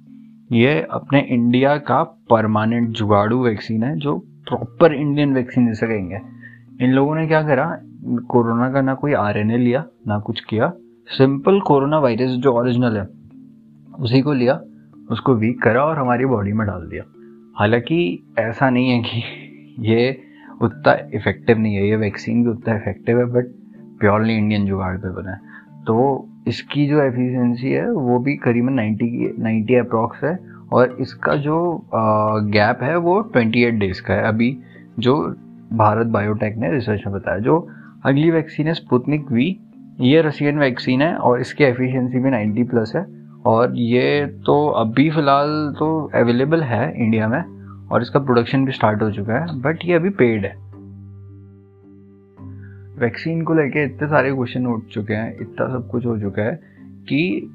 ये 0.51 0.73
अपने 0.91 1.19
इंडिया 1.29 1.77
का 1.77 2.03
परमानेंट 2.03 2.89
जुगाड़ू 2.89 3.43
वैक्सीन 3.43 3.83
है 3.83 3.95
जो 3.97 4.17
प्रॉपर 4.49 4.93
इंडियन 4.93 5.33
वैक्सीन 5.33 5.67
जैसे 5.67 5.87
कहेंगे। 5.87 6.19
इन 6.81 6.91
लोगों 6.91 7.15
ने 7.15 7.27
क्या 7.27 7.43
करा? 7.43 7.77
कोरोना 8.27 8.71
का 8.71 8.81
ना 8.81 8.93
कोई 8.93 9.13
आरएनए 9.13 9.57
लिया, 9.57 9.85
ना 10.07 10.19
कुछ 10.19 10.39
किया। 10.39 10.73
सिंपल 11.07 11.59
कोरोना 11.59 11.99
वायरस 11.99 12.29
जो 12.29 12.51
ओरिजिनल 12.51 12.97
है, 12.97 13.07
उसी 13.99 14.21
को 14.21 14.33
लिया, 14.33 14.61
उसको 15.11 15.35
वीक 15.35 15.61
करा 15.61 15.83
और 15.83 15.97
हमारी 15.97 16.25
बॉडी 16.25 16.53
में 16.53 16.67
डाल 16.67 16.81
दिया। 16.81 17.03
हालाँकि 17.55 18.23
ऐसा 18.39 18.69
नहीं 18.69 18.89
है 18.89 18.99
कि 18.99 19.23
ये 19.79 20.21
उतना 20.61 21.09
इफ़ेक्टिव 21.13 21.59
नहीं 21.59 21.75
है, 21.75 21.89
ये 21.89 21.95
वैक्सीन 21.95 22.43
भी 22.43 22.49
उतना 22.49 22.75
इफ़ेक्टिव 22.75 23.17
है 23.19 23.25
बट 23.25 23.45
प्योरली 23.99 24.35
इंडियन 24.37 24.65
जुगाड़ 24.65 24.97
पे 24.97 25.09
बना 25.09 25.31
है। 25.31 25.37
तो 25.87 26.27
इसकी 26.47 26.87
जो 26.87 27.01
एफिशिएंसी 27.01 27.71
है, 27.71 27.91
वो 27.91 28.19
भी 28.19 28.35
करीबन 28.35 28.73
90 28.73 29.07
की 29.07 29.43
90 29.43 29.75
अप्रॉक्स 29.75 30.23
है 30.23 30.39
और 30.73 30.97
इसका 30.99 31.35
जो 31.35 31.87
गैप 32.43 32.79
है, 32.81 32.97
वो 32.97 33.23
28 33.23 33.73
डेज़ 33.73 34.01
का 34.01 34.13
है। 34.13 34.23
अभी 34.23 34.57
जो 34.99 35.35
भारत 35.73 36.07
बायोटेक 36.07 36.57
ने 36.57 36.71
रिसर्च 36.71 37.01
में 37.07 37.15
बताया, 37.15 37.39
जो 37.39 37.67
अगली 38.05 38.31
वैक्सीन 38.31 38.67
है 38.67 38.73
स्पुतनिक 38.73 39.31
वी 39.31 39.59
ये 40.01 40.21
रशियन 40.21 40.59
वैक्सीन 40.59 41.01
है 41.01 41.15
और 41.15 41.39
इसकी 41.41 41.63
एफिशिएंसी 41.63 42.19
भी 42.19 42.31
90 42.31 42.69
प्लस 42.69 42.91
है। 42.95 43.05
और 43.45 43.75
ये 43.75 44.25
तो 44.45 44.67
अभी 44.69 45.09
फ़िलहाल 45.09 45.73
तो 45.79 45.87
अवेलेबल 46.15 46.61
है 46.61 47.03
इंडिया 47.03 47.27
में 47.27 47.41
और 47.91 48.01
इसका 48.01 48.19
प्रोडक्शन 48.19 48.65
भी 48.65 48.71
स्टार्ट 48.71 49.01
हो 49.01 49.11
चुका 49.11 49.33
है 49.33 49.59
बट 49.61 49.85
ये 49.85 49.93
अभी 49.93 50.09
पेड 50.09 50.45
है। 50.45 50.53
वैक्सीन 52.99 53.41
को 53.41 53.53
लेके 53.53 53.83
इतने 53.83 54.07
सारे 54.07 54.31
क्वेश्चन 54.31 54.65
उठ 54.65 54.85
चुके 54.85 55.13
हैं, 55.13 55.31
इतना 55.31 55.67
सब 55.67 55.87
कुछ 55.91 56.05
हो 56.05 56.17
चुका 56.19 56.41
है 56.41 56.59
कि 57.09 57.51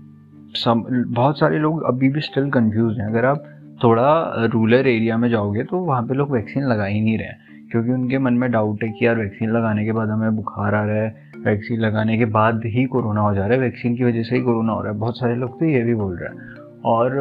सम, 0.55 0.83
बहुत 1.09 1.39
सारे 1.39 1.59
लोग 1.59 1.83
अभी 1.83 2.09
भी 2.09 2.21
स्टिल 2.21 2.51
कंफ्यूज 2.51 2.99
हैं। 2.99 3.07
अगर 3.07 3.25
आप 3.25 3.45
थोड़ा 3.85 4.45
रूरल 4.45 4.75
एरिया 4.75 5.17
में 5.17 5.29
जाओगे 5.31 5.63
तो 5.63 5.79
वहाँ 5.79 6.03
पे 6.03 6.15
लोग 6.15 6.31
वैक्सीन 6.31 6.65
लगा 6.65 6.85
ही 6.85 7.01
नहीं 7.01 7.19
रहे 7.19 7.50
क्योंकि 7.73 7.91
उनके 7.91 8.19
मन 8.19 8.35
में 8.35 8.51
डाउट 8.51 8.83
है 8.85 8.89
कि 8.91 9.07
यार 9.07 9.17
वैक्सीन 9.17 9.51
लगाने 9.51 9.85
के 9.85 9.93
बाद 9.93 10.09
हमें 10.09 10.37
बुखार 10.37 10.75
आ 10.75 10.85
रहा 10.85 10.97
है 10.97 11.29
वैक्सीन 11.39 11.81
लगाने 11.81 12.19
के 12.19 12.25
बाद 12.25 12.63
ही 12.67 12.85
कोरोना 12.85 13.21
हो 13.21 13.35
जा 13.35 13.47
रहा 13.47 13.55
है 13.55 13.59
वैक्सीन 13.59 13.97
की 13.97 14.05
वजह 14.05 14.23
से 14.23 14.37
ही 14.37 14.43
कोरोना 14.43 14.73
हो 14.73 14.83
रहा 14.83 14.93
है। 14.93 14.99
बहुत 14.99 15.19
सारे 15.19 15.35
लोग 15.37 15.59
तो 15.61 15.67
ये 15.67 15.83
भी 15.83 15.95
बोल 15.95 16.17
रहे 16.17 16.29
हैं। 16.29 16.57
और 16.85 17.19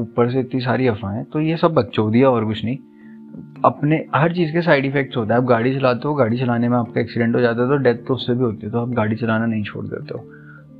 ऊपर 0.00 0.30
से 0.30 0.40
इतनी 0.40 0.60
सारी 0.60 0.86
अफवाहें 0.86 1.24
तो 1.24 1.40
ये 1.40 1.56
सब 1.56 1.74
बकचौदिया 1.74 2.30
और 2.30 2.44
कुछ 2.44 2.64
नहीं। 2.64 2.76
अपने 3.64 3.96
हर 4.14 4.32
चीज़ 4.34 4.52
के 4.52 4.60
साइड 4.62 4.84
इफेक्ट्स 4.84 5.16
होता 5.16 5.34
है। 5.34 5.40
आप 5.40 5.46
गाड़ी 5.46 5.74
चलाते 5.78 6.08
हो, 6.08 6.14
गाड़ी 6.14 6.38
चलाने 6.38 6.68
में 6.68 6.76
आपका 6.78 7.00
एक्सीडेंट 7.00 7.34
हो 7.34 7.40
जाता 7.40 7.62
है 7.62 7.68
तो 7.68 7.76
डेथ 7.76 7.94
तो 8.08 8.14
उससे 8.14 8.34
भी 8.34 8.44
होती 8.44 8.66
है 8.66 8.72
तो 8.72 8.78
आप 8.78 8.88
गाड़ी 8.88 9.16
चलाना 9.16 9.46
नहीं 9.46 9.62
छोड़ 9.62 9.84
देते 9.86 10.18
हो। 10.18 10.24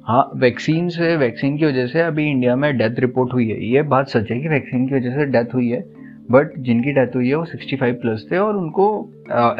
हाँ 0.07 0.31
वैक्सीन 0.37 0.89
से 0.89 1.17
वैक्सीन 1.17 1.57
की 1.59 1.67
वजह 1.67 1.87
से 1.87 2.00
अभी 2.00 2.31
इंडिया 2.31 2.57
में 2.57 2.77
डेथ 2.79 3.00
रिपोर्ट 3.00 3.33
हुई 3.35 3.49
है। 3.49 3.65
ये 3.65 3.83
बात 3.83 4.09
सच 4.09 4.31
है 4.31 4.41
कि 4.41 4.49
वैक्सीन 4.49 4.87
की 4.89 4.95
वजह 4.95 5.17
से 5.17 5.27
डेथ 5.27 5.55
हुई 5.55 5.69
है। 5.69 5.81
बट 6.31 6.59
जिनकी 6.59 6.93
डेथ 6.93 7.15
हुई 7.17 7.29
है, 7.29 7.35
वो 7.35 7.45
65 7.45 8.01
प्लस 8.01 8.27
थे 8.31 8.37
और 8.39 8.57
उनको 8.57 8.87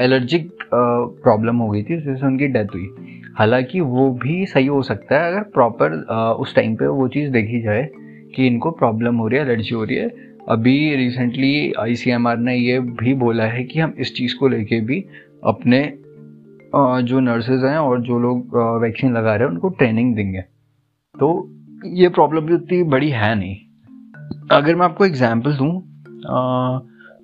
एलर्जिक 0.01 0.51
प्रॉब्लम 0.73 1.57
हो 1.57 1.69
गई 1.71 1.83
थी, 1.83 1.97
उस 1.97 2.07
वजह 2.07 2.17
से 2.17 2.27
उनकी 2.27 2.47
डेथ 2.49 2.75
हुई। 2.75 2.89
हालाँकि 3.39 3.81
वो 3.81 4.11
भी 4.23 4.45
सही 4.47 4.67
हो 4.67 4.83
सकता 4.83 5.19
है, 5.19 5.33
अगर 5.33 5.43
प्रॉपर 5.51 5.93
उस 6.41 6.55
टाइम 6.55 6.75
पे 6.77 6.87
वो 6.89 7.09
चीज़ 7.09 7.31
देखी 7.33 7.61
जाए 7.63 7.89
कि 8.37 8.47
इनको 8.47 8.71
प्रॉब्लम 8.73 9.17
हो 9.17 9.29
रही 9.29 9.39
है 9.39 9.45
एलर्जी 9.45 9.75
हो 9.75 9.85
रही 9.85 9.97
है। 9.97 10.09
अभी 10.49 10.95
रिसेंटली 10.97 11.73
आईसीएमआर 11.81 12.39
ने 12.39 12.57
ये 12.57 12.79
भी 12.81 13.15
बोला 13.15 13.45
है 13.45 13.65
कि 13.65 13.81
हम 13.81 13.95
इस 14.01 14.15
चीज़ 14.17 14.37
को 14.39 14.49
लेके 14.49 14.81
भी 14.81 15.05
अपने 15.45 15.83
जो 17.05 17.21
नर्सेज 17.21 17.65
हैं 17.65 17.77
और 17.79 18.01
जो 18.01 18.19
लोग 18.19 18.57
वैक्सीन 18.83 19.13
लगा 19.13 19.35
रहे 19.35 19.47
हैं, 19.47 19.53
उनको 19.53 19.69
ट्रेनिंग 19.71 20.15
देंगे। 20.17 20.41
तो 21.15 21.29
ये 21.95 22.09
प्रॉब्लम 22.11 22.47
भी 22.47 22.55
उतनी 22.55 22.83
बड़ी 22.85 23.09
है 23.11 23.35
नहीं। 23.35 23.57
अगर 24.53 24.75
मैं 24.75 24.85
आपको 24.85 25.05
एग्ज़ाम्पल 25.07 25.57
दूँ 25.57 25.71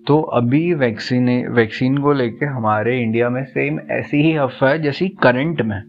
तो 0.07 0.21
अभी 0.33 0.75
वैक्सीन 0.75 1.29
वैक्सीन 1.53 1.99
को 1.99 2.13
लेके 2.13 2.47
हमारे 2.47 3.01
इंडिया 3.03 3.31
में 3.31 3.45
सेम 3.45 3.79
ऐसी 3.91 4.23
ही 4.23 4.37
अफवाह 4.37 4.71
है 4.71 4.83
जैसी 4.83 5.09
करंट 5.09 5.63
में 5.63 5.83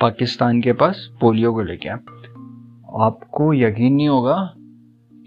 पाकिस्तान 0.00 0.60
के 0.60 0.72
पास 0.72 1.08
पोलियो 1.20 1.52
को 1.52 1.62
लेके 1.62 1.88
आपको 1.88 3.52
यकीन 3.54 3.94
नहीं 3.94 4.08
होगा 4.08 4.36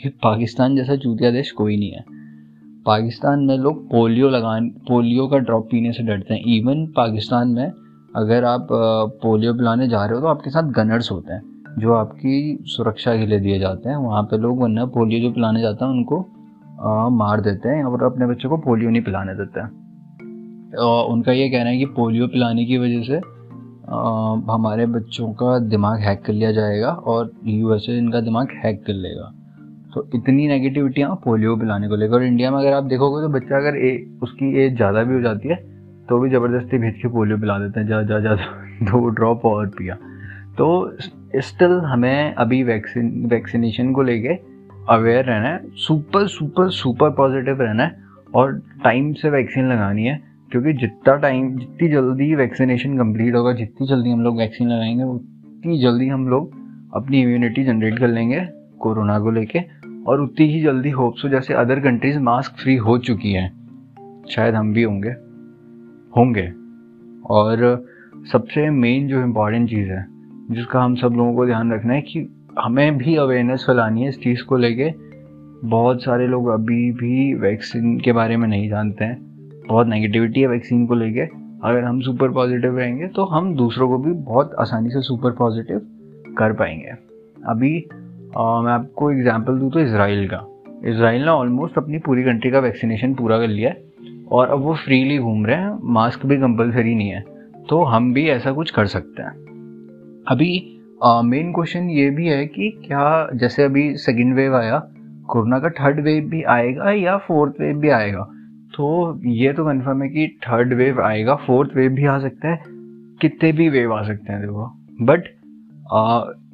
कि 0.01 0.09
पाकिस्तान 0.09 0.75
जैसा 0.75 0.95
चूतिया 0.95 1.31
देश 1.31 1.51
कोई 1.51 1.77
नहीं 1.77 1.91
है। 1.91 2.03
पाकिस्तान 2.85 3.39
में 3.39 3.57
लोग 3.57 3.89
पोलियो 3.89 4.29
लगान, 4.29 4.69
पोलियो 4.69 5.27
का 5.27 5.37
ड्रॉप 5.37 5.67
पीने 5.71 5.91
से 5.91 6.03
डरते 6.03 6.33
हैं। 6.33 6.41
इवन 6.57 6.85
पाकिस्तान 6.87 7.47
में 7.47 7.71
अगर 8.15 8.43
आप 8.43 8.67
पोलियो 9.21 9.53
पिलाने 9.53 9.87
जा 9.87 10.05
रहे 10.05 10.15
हो 10.15 10.21
तो 10.21 10.27
आपके 10.27 10.49
साथ 10.49 10.71
गनर्स 10.71 11.11
होते 11.11 11.33
हैं। 11.33 11.41
जो 11.79 11.93
आपकी 11.93 12.57
सुरक्षा 12.65 13.15
के 13.17 13.25
लिए 13.25 13.39
दिए 13.39 13.59
जाते 13.59 13.89
हैं, 13.89 13.95
वहाँ 13.95 14.23
पे 14.23 14.37
लोग 14.37 14.61
वरना 14.61 14.85
पोलियो 14.85 15.21
जो 15.21 15.33
पिलाने 15.33 15.61
जाते 15.61 15.85
हैं 15.85 15.91
उनको 15.91 16.27
आ, 16.79 17.09
मार 17.09 17.41
देते 17.41 17.69
हैं 17.69 17.83
और 17.83 18.03
अपने 18.03 18.27
बच्चों 18.27 18.49
को 18.49 18.57
पोलियो 18.57 18.89
नहीं 18.89 19.01
पिलाने 19.03 19.33
देते 19.35 19.59
हैं। 19.59 19.69
उनका 21.09 21.31
ये 21.31 21.49
कहना 21.49 21.69
है 21.69 21.77
कि 21.77 21.85
पोलियो 21.95 22.27
पिलाने 22.27 22.65
की 22.65 22.77
वजह 22.77 23.01
से 23.03 23.17
आ, 23.17 24.53
हमारे 24.53 24.85
बच्चों 24.87 25.31
का 25.33 25.57
दिमाग 25.59 25.99
हैक 25.99 26.23
कर 26.25 26.33
लिया 26.33 26.51
जाएगा 26.51 26.89
और 26.89 27.31
यूएसए 27.45 27.97
इनका 27.97 28.19
दिमाग 28.21 28.47
हैक 28.63 28.83
कर 28.87 28.93
लेगा। 28.95 29.31
तो 29.93 30.07
इतनी 30.15 30.47
नेगेटिविटियाँ 30.47 31.15
पोलियो 31.23 31.55
पिलाने 31.57 31.87
को 31.87 31.95
लेकर 31.95 32.13
और 32.13 32.23
इंडिया 32.23 32.51
में 32.51 32.57
अगर 32.57 32.73
आप 32.73 32.83
देखोगे 32.85 33.21
तो 33.21 33.29
बच्चा 33.33 33.57
अगर 33.57 33.77
ए, 33.77 33.91
उसकी 34.23 34.51
एज 34.63 34.75
ज़्यादा 34.75 35.03
भी 35.03 35.13
हो 35.13 35.21
जाती 35.21 35.49
है 35.49 35.55
तो 36.09 36.19
भी 36.19 36.29
ज़बरदस्ती 36.29 36.77
भेज 36.77 37.01
के 37.01 37.07
पोलियो 37.07 37.37
पिला 37.37 37.57
देते 37.59 37.79
हैं 37.79 37.87
जा 37.87 38.01
जा 38.03 38.19
जा 38.19 38.35
दो 38.83 39.07
ड्रॉप 39.09 39.45
और 39.45 39.67
पिया। 39.77 39.95
तो 40.57 40.67
स्टिल 41.41 41.71
हमें 41.85 42.33
अभी 42.35 42.61
वैक्सीन 42.63 43.25
वैक्सीनेशन 43.29 43.91
को 43.93 44.03
लेके 44.03 44.33
अवेयर 44.89 45.25
रहना 45.25 45.47
है 45.47 45.61
सुपर 45.75 46.27
सुपर 46.27 46.69
सुपर 46.69 47.09
पॉजिटिव 47.09 47.61
रहना 47.61 47.83
है 47.83 48.03
और 48.35 48.61
टाइम 48.83 49.13
से 49.13 49.29
वैक्सीन 49.29 49.71
लगानी 49.71 50.03
है, 50.03 50.21
क्योंकि 50.51 50.73
जितना 50.73 51.15
टाइम 51.15 51.57
जितनी 51.57 51.89
जल्दी 51.89 52.35
वैक्सीनेशन 52.35 52.97
कंप्लीट 52.97 53.35
होगा, 53.35 53.53
जितनी 53.53 53.87
जल्दी 53.87 54.09
हम 54.09 54.21
लोग 54.21 54.37
वैक्सीन 54.37 54.67
लगाएँगे, 54.67 55.03
उतनी 55.03 55.79
जल्दी 55.79 56.07
हम 56.07 56.27
लोग 56.27 56.53
अपनी 56.95 57.21
इम्यूनिटी 57.21 57.63
जनरेट 57.63 57.99
कर 57.99 58.07
लेंगे 58.07 58.47
कोरोना 58.79 59.19
को 59.19 59.31
लेके 59.31 59.59
और 60.07 60.21
उतनी 60.21 60.45
ही 60.45 60.61
जल्दी 60.61 60.89
होप्स 60.89 61.25
हो, 61.25 61.29
जैसे 61.29 61.53
अदर 61.53 61.79
कंट्रीज़ 61.79 62.19
मास्क 62.19 62.51
फ्री 62.51 62.75
हो 62.75 62.97
चुकी 62.97 63.31
हैं। 63.31 63.59
शायद 64.29 64.55
हम 64.55 64.73
भी 64.73 64.83
होंगे 64.83 65.09
होंगे। 66.17 66.53
और 67.29 67.85
सबसे 68.31 68.69
मेन 68.69 69.07
जो 69.07 69.21
इंपॉर्टेंट 69.21 69.69
चीज़ 69.69 69.89
है, 69.89 70.05
जिसका 70.51 70.81
हम 70.81 70.95
सब 70.95 71.13
लोगों 71.13 71.35
को 71.35 71.45
ध्यान 71.45 71.73
रखना 71.73 71.93
है 71.93 72.01
कि 72.01 72.38
हमें 72.61 72.97
भी 72.97 73.15
अवेयरनेस 73.15 73.63
फैलानी 73.67 74.01
है 74.01 74.09
इस 74.09 74.21
चीज़ 74.21 74.43
को 74.43 74.57
लेके। 74.57 74.93
बहुत 75.67 76.03
सारे 76.03 76.27
लोग 76.27 76.47
अभी 76.47 76.91
भी 76.91 77.33
वैक्सीन 77.33 77.99
के 77.99 78.11
बारे 78.11 78.37
में 78.37 78.47
नहीं 78.47 78.69
जानते 78.69 79.05
हैं। 79.05 79.17
बहुत 79.69 79.87
नेगेटिविटी 79.87 80.41
है 80.41 80.47
वैक्सीन 80.47 80.87
को 80.87 80.95
लेके। 80.95 81.21
अगर 81.67 81.83
हम 81.83 82.01
सुपर 82.01 82.29
पॉजिटिव 82.29 82.77
रहेंगे 82.77 83.07
तो 83.07 83.23
हम 83.23 83.55
दूसरों 83.55 83.87
को 83.87 83.97
भी 83.97 84.11
बहुत 84.11 84.55
आसानी 84.59 84.89
से 84.89 85.01
सुपर 85.01 85.31
पॉजिटिव 85.31 85.81
कर 86.37 86.53
पाएँगे। 86.53 86.91
अभी 87.45 87.85
आ, 88.37 88.61
मैं 88.61 88.71
आपको 88.71 89.11
एग्जांपल 89.11 89.59
दूँ 89.59 89.71
तो 89.71 89.79
इसराइल 89.79 90.27
का। 90.27 90.63
इसराइल 90.85 91.21
ने 91.21 91.27
ऑलमोस्ट 91.27 91.77
अपनी 91.77 91.97
पूरी 91.97 92.23
कंट्री 92.23 92.51
का 92.51 92.59
वैक्सीनेशन 92.59 93.13
पूरा 93.13 93.37
कर 93.37 93.47
लिया 93.47 93.69
है 93.69 93.83
और 94.31 94.47
अब 94.47 94.59
वो 94.59 94.75
फ्रीली 94.75 95.17
घूम 95.17 95.45
रहे 95.45 95.55
हैं। 95.55 95.79
मास्क 95.83 96.25
भी 96.25 96.37
कंपलसरी 96.37 96.95
नहीं 96.95 97.09
है। 97.09 97.23
तो 97.69 97.83
हम 97.83 98.13
भी 98.13 98.29
ऐसा 98.29 98.51
कुछ 98.51 98.71
कर 98.71 98.85
सकते 98.85 99.21
हैं। 99.21 99.29
अभी 100.27 100.78
मेन 101.01 101.51
क्वेश्चन 101.53 101.89
ये 101.89 102.09
भी 102.09 102.27
है 102.27 102.45
कि 102.47 102.69
क्या, 102.85 103.29
जैसे 103.33 103.63
अभी 103.63 103.93
सेकेंड 103.97 104.33
वेव 104.35 104.55
आया, 104.55 104.79
कोरोना 105.27 105.59
का 105.59 105.69
थर्ड 105.69 105.99
वेव 105.99 106.23
भी 106.23 106.41
आएगा 106.43 106.91
या 106.91 107.17
फोर्थ 107.17 107.61
वेव 107.61 107.77
भी 107.77 107.89
आएगा? 107.89 108.23
तो 108.73 109.19
ये 109.25 109.53
तो 109.53 109.65
कन्फर्म 109.65 110.01
है 110.03 110.09
कि 110.09 110.27
थर्ड 110.43 110.73
वेव 110.73 111.01
आएगा 111.01 111.35
फोर्थ 111.37 111.75
वेव 111.75 111.91
भी 111.91 112.05
आ 112.05 112.17
सकता 112.19 112.49
है, 112.49 112.63
कितने 113.21 113.51
भी 113.51 113.69
वेव 113.69 113.93
आ 113.93 114.01
सकते 114.03 114.33
हैं 114.33 114.41
देखो। 114.41 114.65
बट 115.01 115.27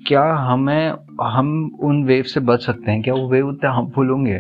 क्या 0.08 0.24
हमें, 0.36 0.94
हम 1.24 1.78
उन 1.80 2.04
वेव 2.06 2.24
से 2.24 2.40
बच 2.42 2.66
सकते 2.66 2.92
हैं? 2.92 3.02
क्या 3.02 3.14
वो 3.14 3.30
वेव 3.30 3.48
उतने 3.48 3.70
हार्मफुल 3.70 4.10
होंगे? 4.10 4.40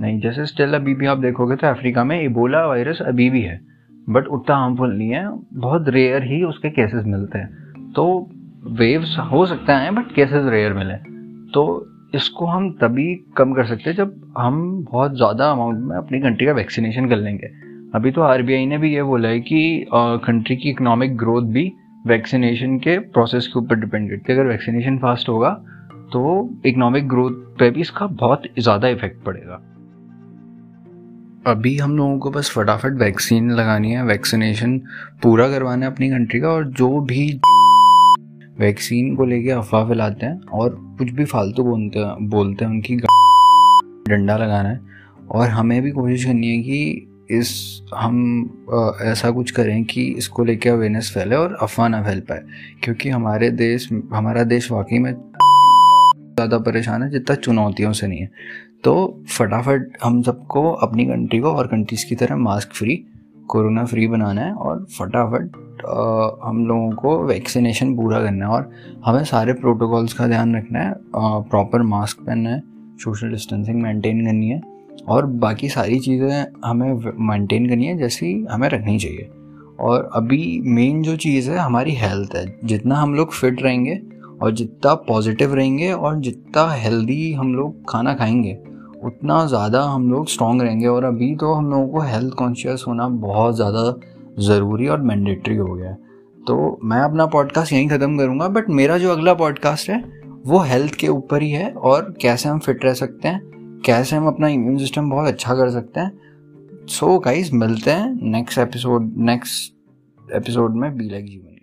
नहीं, 0.00 0.20
जैसे 0.20 0.46
स्टिल 0.46 0.74
अभी 0.74 0.94
भी 0.94 1.06
आप 1.06 1.18
देखोगे 1.18 1.56
तो 1.56 1.66
अफ्रीका 1.66 2.04
में 2.04 2.20
इबोला 2.22 2.66
वायरस 2.66 3.02
अभी 3.02 3.30
भी 3.30 3.42
है 3.42 3.60
बट 4.08 4.26
उतना 4.28 4.56
हार्मफुल 4.56 4.92
नहीं 4.92 5.10
है, 5.10 5.28
बहुत 5.54 5.88
रेयर 5.88 6.22
ही 6.24 6.42
उसके 6.44 6.70
केसेस 6.70 7.04
मिलते 7.06 7.38
हैं। 7.38 7.92
तो 7.92 8.30
वेव्स 8.72 9.16
हो 9.32 9.44
सकते 9.46 9.72
हैं 9.74 9.94
बट 9.94 10.14
केसेस 10.14 10.46
रेयर 10.46 10.72
मिले। 10.74 10.94
तो 11.50 11.64
इसको 12.14 12.46
हम 12.46 12.70
तभी 12.72 13.14
कम 13.36 13.52
कर 13.54 13.66
सकते 13.66 13.90
हैं 13.90 13.96
जब 13.96 14.14
हम 14.38 14.62
बहुत 14.90 15.16
ज़्यादा 15.16 15.50
अमाउंट 15.50 15.78
में 15.80 15.96
अपनी 15.96 16.20
कंट्री 16.20 16.46
का 16.46 16.52
वैक्सीनेशन 16.52 17.08
कर 17.08 17.16
लेंगे। 17.16 17.46
अभी 17.94 18.10
तो 18.10 18.22
आरबीआई 18.22 18.66
ने 18.66 18.78
भी 18.78 18.94
ये 18.94 19.02
बोला 19.02 19.28
है 19.28 19.40
कि 19.42 19.86
कंट्री 19.92 20.56
की 20.56 20.70
इकोनॉमिक 20.70 21.16
ग्रोथ 21.16 21.42
भी 21.52 21.70
वैक्सीनेशन 22.06 22.78
के 22.78 22.98
प्रोसेस 23.10 23.46
के 23.46 23.58
ऊपर 23.58 23.76
डिपेंड 23.76 24.10
करती 24.10 24.32
है। 24.32 24.38
अगर 24.38 24.48
वैक्सीनेशन 24.48 24.98
फास्ट 24.98 25.28
होगा 25.28 25.50
तो 26.12 26.22
इकोनॉमिक 26.66 27.08
ग्रोथ 27.08 27.32
पे 27.58 27.70
भी 27.70 27.80
इसका 27.80 28.06
बहुत 28.06 28.42
ज़्यादा 28.58 28.88
इफ़ेक्ट 28.88 29.24
पड़ेगा। 29.24 29.60
अभी 31.46 31.76
हम 31.78 31.96
लोगों 31.96 32.18
को 32.18 32.30
बस 32.30 32.50
फटाफट 32.50 32.98
वैक्सीन 32.98 33.50
लगानी 33.50 33.90
है 33.90 34.04
वैक्सीनेशन 34.04 34.78
पूरा 35.22 35.48
करवाना 35.48 35.86
है 35.86 35.92
अपनी 35.92 36.08
कंट्री 36.10 36.40
का 36.40 36.48
और 36.48 36.64
जो 36.72 37.00
भी 37.02 37.26
वैक्सीन 38.58 39.14
को 39.16 39.24
लेके 39.24 39.50
अफवाह 39.50 39.88
फैलाते 39.88 40.26
हैं 40.26 40.40
और 40.54 40.74
कुछ 40.98 41.10
भी 41.10 41.24
फालतू 41.24 41.62
बोलते 41.62 41.98
हैं 41.98 42.28
बोलते 42.30 42.64
हैं 42.64 42.72
उनकी 42.72 42.96
डंडा 44.08 44.36
लगाना 44.36 44.68
है। 44.68 44.80
और 45.30 45.48
हमें 45.48 45.80
भी 45.82 45.90
कोशिश 45.90 46.24
करनी 46.24 46.48
है 46.48 46.62
कि 46.62 47.08
इस 47.30 47.50
हम 47.94 48.16
आ, 48.74 48.90
ऐसा 49.02 49.30
कुछ 49.30 49.50
करें 49.50 49.84
कि 49.84 50.02
इसको 50.18 50.44
लेके 50.44 50.68
अवेयरनेस 50.68 51.10
फैले 51.14 51.36
और 51.36 51.56
अफवाह 51.62 51.88
ना 51.88 52.02
फैल 52.02 52.20
पाए। 52.20 52.42
क्योंकि 52.82 53.10
हमारे 53.10 53.50
देश 53.50 53.88
हमारा 54.12 54.42
देश 54.44 54.70
वाकई 54.70 54.98
में 54.98 55.12
ज़्यादा 55.12 56.58
परेशान 56.58 57.02
है 57.02 57.10
जितना 57.10 57.36
चुनौतियों 57.36 57.92
से 57.92 58.06
नहीं 58.06 58.20
है। 58.20 58.30
तो 58.84 59.22
फटाफट 59.28 59.96
हम 60.04 60.22
सबको 60.22 60.70
अपनी 60.72 61.04
कंट्री 61.06 61.38
को 61.40 61.52
और 61.52 61.66
कंट्रीज़ 61.66 62.06
की 62.06 62.14
तरह 62.14 62.36
मास्क 62.36 62.72
फ्री 62.72 63.02
कोरोना 63.48 63.84
फ्री 63.84 64.06
बनाना 64.08 64.40
है 64.40 64.52
और 64.52 64.84
फटाफट 64.98 65.62
हम 66.44 66.64
लोगों 66.66 66.90
को 66.92 67.18
वैक्सीनेशन 67.24 67.94
पूरा 67.96 68.20
करना 68.20 68.46
है 68.46 68.52
और 68.52 68.70
हमें 69.04 69.24
सारे 69.24 69.52
प्रोटोकॉल्स 69.52 70.12
का 70.12 70.26
ध्यान 70.26 70.56
रखना 70.56 70.80
है 70.80 70.94
प्रॉपर 71.50 71.82
मास्क 71.82 72.20
पहनना 72.20 72.50
है, 72.50 72.62
सोशल 72.96 73.30
डिस्टेंसिंग 73.30 73.82
मेंटेन 73.82 74.24
करनी 74.26 74.48
है 74.48 74.60
और 75.08 75.26
बाकी 75.26 75.68
सारी 75.68 75.98
चीज़ें 76.00 76.46
हमें 76.64 77.12
मेंटेन 77.28 77.68
करनी 77.68 77.86
है 77.86 77.96
जैसी 77.98 78.34
हमें 78.50 78.68
रखनी 78.68 78.98
चाहिए। 78.98 79.30
और 79.80 80.10
अभी 80.14 80.60
मेन 80.66 81.02
जो 81.02 81.16
चीज़ 81.16 81.50
है 81.50 81.58
हमारी 81.58 81.92
हेल्थ 81.92 82.34
है, 82.36 82.46
जितना 82.64 82.96
हम 82.96 83.14
लोग 83.14 83.32
फिट 83.32 83.62
रहेंगे 83.62 84.00
और 84.42 84.52
जितना 84.52 84.94
पॉजिटिव 85.08 85.54
रहेंगे 85.54 85.92
और 85.92 86.20
जितना 86.20 86.66
हेल्दी 86.72 87.32
हम 87.32 87.54
लोग 87.54 87.82
खाना 87.88 88.14
खाएँगे 88.14 88.56
उतना 89.04 89.44
ज़्यादा 89.46 89.82
हम 89.82 90.10
लोग 90.10 90.26
स्ट्रॉन्ग 90.28 90.62
रहेंगे। 90.62 90.86
और 90.86 91.04
अभी 91.04 91.34
तो 91.36 91.52
हम 91.52 91.70
लोगों 91.70 91.88
को 91.88 92.00
हेल्थ 92.02 92.34
कॉन्शियस 92.34 92.84
होना 92.88 93.08
बहुत 93.08 93.56
ज़्यादा 93.56 93.94
ज़रूरी 94.42 94.88
और 94.88 95.02
मैंडेटरी 95.02 95.56
हो 95.56 95.74
गया 95.74 95.90
है। 95.90 95.96
तो 96.46 96.78
मैं 96.84 97.00
अपना 97.00 97.26
पॉडकास्ट 97.26 97.72
यहीं 97.72 97.88
ख़त्म 97.88 98.18
करूँगा 98.18 98.48
बट 98.48 98.68
मेरा 98.70 98.98
जो 98.98 99.10
अगला 99.12 99.34
पॉडकास्ट 99.34 99.90
है 99.90 100.02
वो 100.46 100.58
हेल्थ 100.62 100.94
के 100.94 101.08
ऊपर 101.08 101.42
ही 101.42 101.50
है 101.50 101.70
और 101.72 102.14
कैसे 102.22 102.48
हम 102.48 102.58
फिट 102.58 102.84
रह 102.84 102.94
सकते 102.94 103.28
हैं 103.28 103.80
कैसे 103.86 104.16
हम 104.16 104.26
अपना 104.26 104.48
इम्यून 104.48 104.76
सिस्टम 104.78 105.10
बहुत 105.10 105.28
अच्छा 105.28 105.54
कर 105.54 105.70
सकते 105.70 106.00
हैं। 106.00 106.86
सो 106.88 107.06
so, 107.06 107.24
गाइज़ 107.24 107.54
मिलते 107.54 107.90
हैं 107.90 108.30
नेक्स्ट 108.30 108.58
एपिसोड 108.58 109.12
नेक्स्ट 109.22 110.32
एपिसोड 110.34 110.76
में 110.76 110.96
बी 110.96 111.08
लाइक 111.10 111.26
जीवन 111.26 111.53